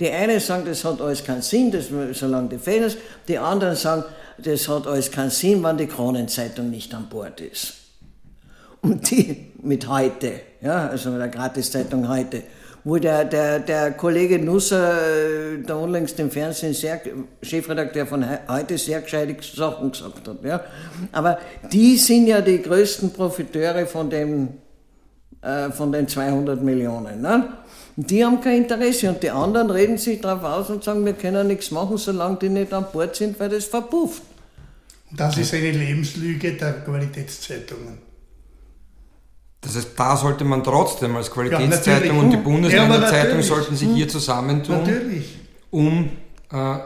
[0.00, 2.88] Die einen sagen, das hat alles keinen Sinn, das, solange die Fehler.
[3.28, 4.04] Die anderen sagen,
[4.38, 7.74] das hat alles keinen Sinn, wenn die Kronenzeitung nicht an Bord ist.
[8.80, 10.32] Und die mit heute,
[10.62, 12.42] ja, also mit der Gratiszeitung heute,
[12.82, 14.94] wo der, der, der Kollege Nusser,
[15.58, 16.98] der unlängst im Fernsehen, sehr,
[17.42, 20.42] Chefredakteur von heute, sehr gescheite Sachen gesagt hat.
[20.42, 20.64] Ja.
[21.12, 21.38] Aber
[21.70, 24.48] die sind ja die größten Profiteure von, dem,
[25.42, 27.20] äh, von den 200 Millionen.
[27.20, 27.48] Ne?
[27.96, 31.48] Die haben kein Interesse und die anderen reden sich darauf aus und sagen, wir können
[31.48, 34.22] nichts machen, solange die nicht an Bord sind, weil das verpufft.
[35.10, 37.98] Und das ist eine Lebenslüge der Qualitätszeitungen.
[39.60, 43.88] Das heißt, da sollte man trotzdem als Qualitätszeitung ja, und die Bundesländer ja, sollten sich
[43.88, 45.36] hier zusammentun, natürlich.
[45.70, 46.10] um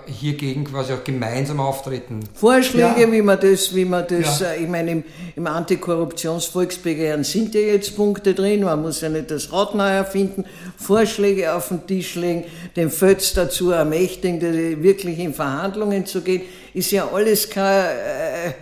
[0.05, 2.21] hiergegen quasi auch gemeinsam auftreten.
[2.35, 3.11] Vorschläge, ja.
[3.13, 4.49] wie man das, wie man das, ja.
[4.49, 5.05] äh, ich meine, im,
[5.37, 10.45] im Antikorruptionsvolksbegehren sind ja jetzt Punkte drin, man muss ja nicht das Rad neu erfinden,
[10.77, 12.45] Vorschläge auf den Tisch legen,
[12.77, 16.43] den Fötz dazu ermächtigen, wirklich in Verhandlungen zu gehen,
[16.75, 18.53] ist ja alles kein, äh, äh,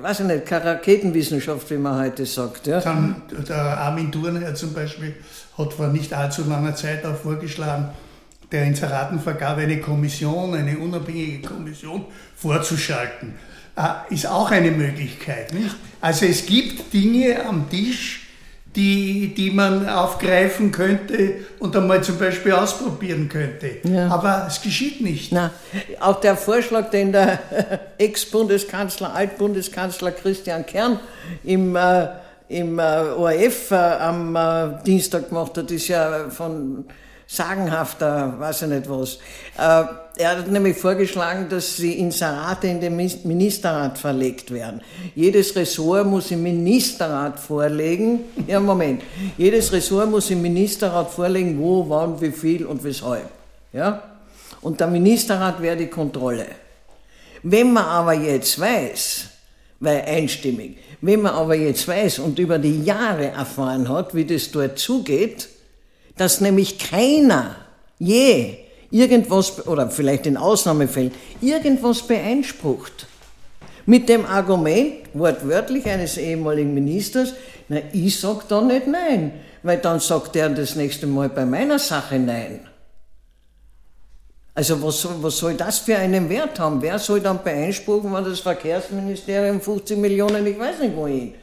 [0.00, 2.68] weiß ich nicht, keine Raketenwissenschaft, wie man heute sagt.
[2.68, 2.80] Ja.
[2.80, 5.16] Dann, der Armin Thurner zum Beispiel
[5.58, 7.90] hat vor nicht allzu langer Zeit auch vorgeschlagen,
[8.52, 12.04] der Inseratenvergabe eine Kommission, eine unabhängige Kommission
[12.36, 13.34] vorzuschalten.
[13.76, 15.52] Äh, ist auch eine Möglichkeit.
[15.54, 15.74] Nicht?
[16.00, 18.22] Also es gibt Dinge am Tisch,
[18.76, 23.78] die, die man aufgreifen könnte und einmal zum Beispiel ausprobieren könnte.
[23.84, 24.08] Ja.
[24.08, 25.32] Aber es geschieht nicht.
[25.32, 25.50] Na,
[26.00, 27.38] auch der Vorschlag, den der
[27.98, 31.00] Ex-Bundeskanzler, Altbundeskanzler Christian Kern
[31.44, 32.08] im, äh,
[32.48, 36.86] im äh, ORF äh, am äh, Dienstag gemacht hat, ist ja von
[37.32, 39.14] sagenhafter, weiß ich nicht was.
[39.56, 39.84] Äh,
[40.16, 44.82] er hat nämlich vorgeschlagen, dass die Inserate in den Ministerrat verlegt werden.
[45.14, 49.02] Jedes Ressort muss im Ministerrat vorlegen, ja Moment,
[49.38, 53.30] jedes Ressort muss im Ministerrat vorlegen, wo, wann, wie viel und weshalb.
[53.72, 54.02] Ja?
[54.60, 56.46] Und der Ministerrat wäre die Kontrolle.
[57.42, 59.24] Wenn man aber jetzt weiß,
[59.80, 64.50] weil einstimmig, wenn man aber jetzt weiß und über die Jahre erfahren hat, wie das
[64.50, 65.48] dort zugeht,
[66.16, 67.56] dass nämlich keiner
[67.98, 68.58] je
[68.90, 73.06] irgendwas, oder vielleicht in Ausnahmefällen, irgendwas beeinsprucht.
[73.86, 77.34] Mit dem Argument, wortwörtlich eines ehemaligen Ministers,
[77.68, 79.32] na, ich sag da nicht nein,
[79.62, 82.68] weil dann sagt er das nächste Mal bei meiner Sache nein.
[84.54, 86.82] Also was soll, was soll das für einen Wert haben?
[86.82, 91.34] Wer soll dann beeinspruchen, wenn das Verkehrsministerium 50 Millionen, ich weiß nicht wohin,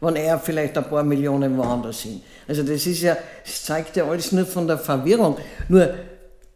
[0.00, 2.22] wenn er vielleicht ein paar Millionen woanders hin.
[2.52, 5.38] Also das ist ja, das zeigt ja alles nur von der Verwirrung.
[5.70, 5.94] Nur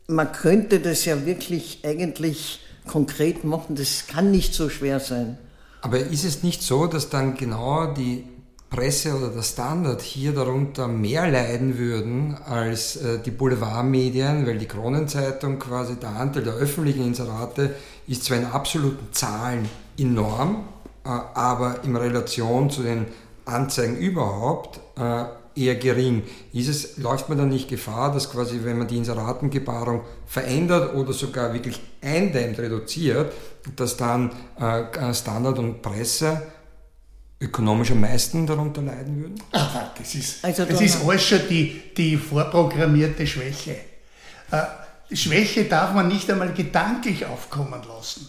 [0.09, 5.39] man könnte das ja wirklich eigentlich konkret machen, das kann nicht so schwer sein.
[5.81, 8.25] Aber ist es nicht so, dass dann genau die
[8.69, 14.67] Presse oder der Standard hier darunter mehr leiden würden als äh, die Boulevardmedien, weil die
[14.67, 17.75] Kronenzeitung quasi der Anteil der öffentlichen Inserate
[18.07, 19.67] ist zwar in absoluten Zahlen
[19.99, 20.69] enorm,
[21.07, 23.07] äh, aber in Relation zu den
[23.47, 25.25] Anzeigen überhaupt äh,
[25.57, 26.23] eher gering.
[26.53, 31.13] Ist es, läuft man dann nicht Gefahr, dass quasi, wenn man die Inseratengebarung verändert oder
[31.13, 33.33] sogar wirklich eindämmt, reduziert,
[33.75, 36.43] dass dann äh, Standard und Presse
[37.41, 39.43] ökonomisch am meisten darunter leiden würden?
[39.53, 43.77] Ach, das ist, also das ist alles schon die, die vorprogrammierte Schwäche.
[44.51, 44.63] Äh,
[45.15, 48.29] Schwäche darf man nicht einmal gedanklich aufkommen lassen.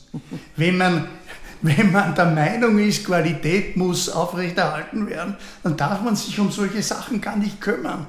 [0.55, 1.07] Wenn man
[1.61, 6.81] wenn man der Meinung ist, Qualität muss aufrechterhalten werden, dann darf man sich um solche
[6.81, 8.07] Sachen gar nicht kümmern.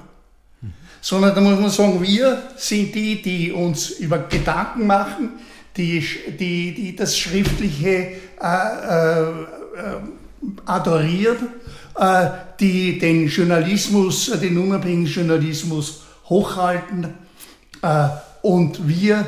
[1.01, 5.31] Sondern da muss man sagen, wir sind die, die uns über Gedanken machen,
[5.77, 6.05] die,
[6.39, 9.33] die, die das Schriftliche äh, äh,
[10.67, 11.49] adorieren,
[11.97, 17.15] äh, die den Journalismus, den unabhängigen Journalismus hochhalten.
[17.81, 18.09] Äh,
[18.43, 19.25] und wir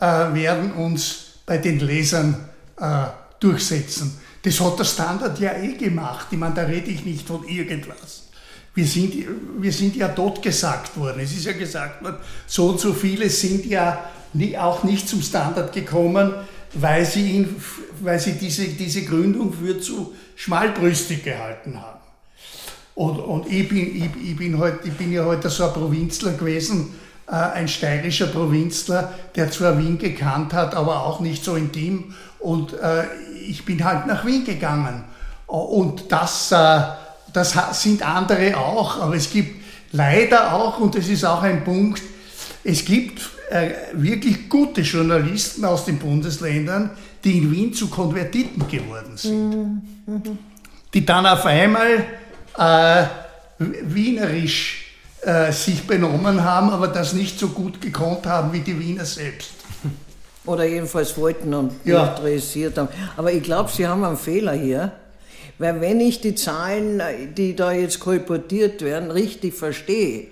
[0.00, 0.04] äh,
[0.34, 2.34] werden uns bei den Lesern
[2.78, 3.06] äh,
[3.40, 4.18] durchsetzen.
[4.42, 6.28] Das hat der Standard ja eh gemacht.
[6.30, 8.28] Ich meine, da rede ich nicht von irgendwas.
[8.74, 9.14] Wir sind,
[9.58, 11.20] wir sind ja totgesagt worden.
[11.20, 12.16] Es ist ja gesagt worden,
[12.46, 16.32] so und so viele sind ja nie, auch nicht zum Standard gekommen,
[16.74, 17.56] weil sie, ihn,
[18.00, 21.98] weil sie diese, diese Gründung für zu schmalbrüstig gehalten haben.
[22.94, 26.32] Und, und ich, bin, ich, ich, bin halt, ich bin ja heute so ein Provinzler
[26.32, 26.94] gewesen,
[27.26, 32.14] äh, ein steirischer Provinzler, der zwar Wien gekannt hat, aber auch nicht so intim.
[32.38, 33.04] Und äh,
[33.48, 35.04] ich bin halt nach Wien gegangen.
[35.46, 36.80] Und das, äh,
[37.32, 39.62] das sind andere auch, aber es gibt
[39.92, 42.02] leider auch, und das ist auch ein Punkt,
[42.62, 43.20] es gibt
[43.50, 46.90] äh, wirklich gute Journalisten aus den Bundesländern,
[47.24, 49.50] die in Wien zu Konvertiten geworden sind.
[50.06, 50.38] Mhm.
[50.94, 52.04] Die dann auf einmal
[52.56, 53.04] äh,
[53.58, 54.86] wienerisch
[55.22, 59.52] äh, sich benommen haben, aber das nicht so gut gekonnt haben wie die Wiener selbst.
[60.46, 62.14] Oder jedenfalls wollten und ja.
[62.14, 62.88] interessiert haben.
[63.16, 64.92] Aber ich glaube, Sie haben einen Fehler hier.
[65.58, 67.02] Weil wenn ich die Zahlen,
[67.36, 70.28] die da jetzt kolportiert werden, richtig verstehe,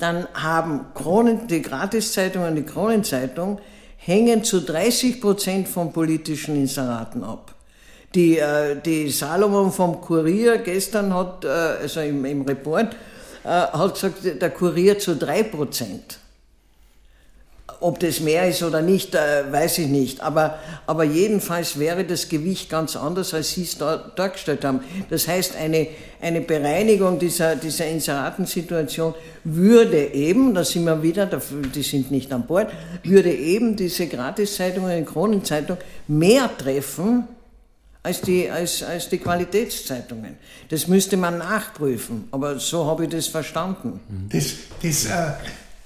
[0.00, 3.58] dann haben Kronen, die Gratiszeitungen und die Kronenzeitung
[3.98, 7.54] hängen zu 30 Prozent von politischen Inseraten ab.
[8.14, 12.94] Die, äh, die Salomon vom Kurier gestern hat, äh, also im, im Report,
[13.44, 16.18] äh, hat gesagt, der Kurier zu 3 Prozent.
[17.80, 20.20] Ob das mehr ist oder nicht, äh, weiß ich nicht.
[20.20, 24.80] Aber, aber jedenfalls wäre das Gewicht ganz anders, als Sie es da, dargestellt haben.
[25.10, 25.88] Das heißt, eine,
[26.20, 29.14] eine Bereinigung dieser, dieser Inseratensituation
[29.44, 32.68] würde eben, da sind wir wieder, die sind nicht an Bord,
[33.02, 35.76] würde eben diese Gratiszeitungen, die Kronenzeitung
[36.08, 37.28] mehr treffen,
[38.04, 40.36] als die, als, als die Qualitätszeitungen.
[40.68, 44.00] Das müsste man nachprüfen, aber so habe ich das verstanden.
[44.30, 44.52] Das,
[44.82, 45.32] das äh,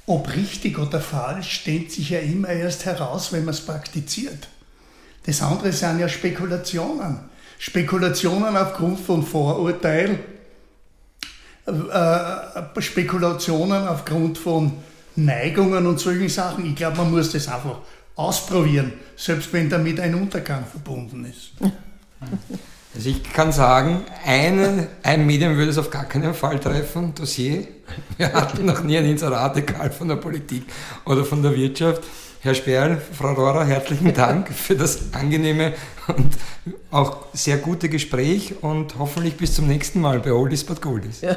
[0.09, 4.49] ob richtig oder falsch, stellt sich ja immer erst heraus, wenn man es praktiziert.
[5.27, 7.21] Das andere sind ja Spekulationen.
[7.59, 10.21] Spekulationen aufgrund von Vorurteilen,
[11.67, 14.73] äh, Spekulationen aufgrund von
[15.17, 16.65] Neigungen und solchen Sachen.
[16.65, 17.81] Ich glaube, man muss das einfach
[18.17, 21.53] ausprobieren, selbst wenn damit ein Untergang verbunden ist.
[22.99, 27.69] Also ich kann sagen, eine, ein Medium würde es auf gar keinen Fall treffen, Dossier.
[28.17, 30.65] Wir hatten noch nie ein Inserat, egal von der Politik
[31.05, 32.03] oder von der Wirtschaft.
[32.41, 35.75] Herr Sperl, Frau Rohrer, herzlichen Dank für das angenehme
[36.09, 36.37] und
[36.91, 41.21] auch sehr gute Gespräch und hoffentlich bis zum nächsten Mal bei Oldies but Goldies.
[41.21, 41.37] Ja.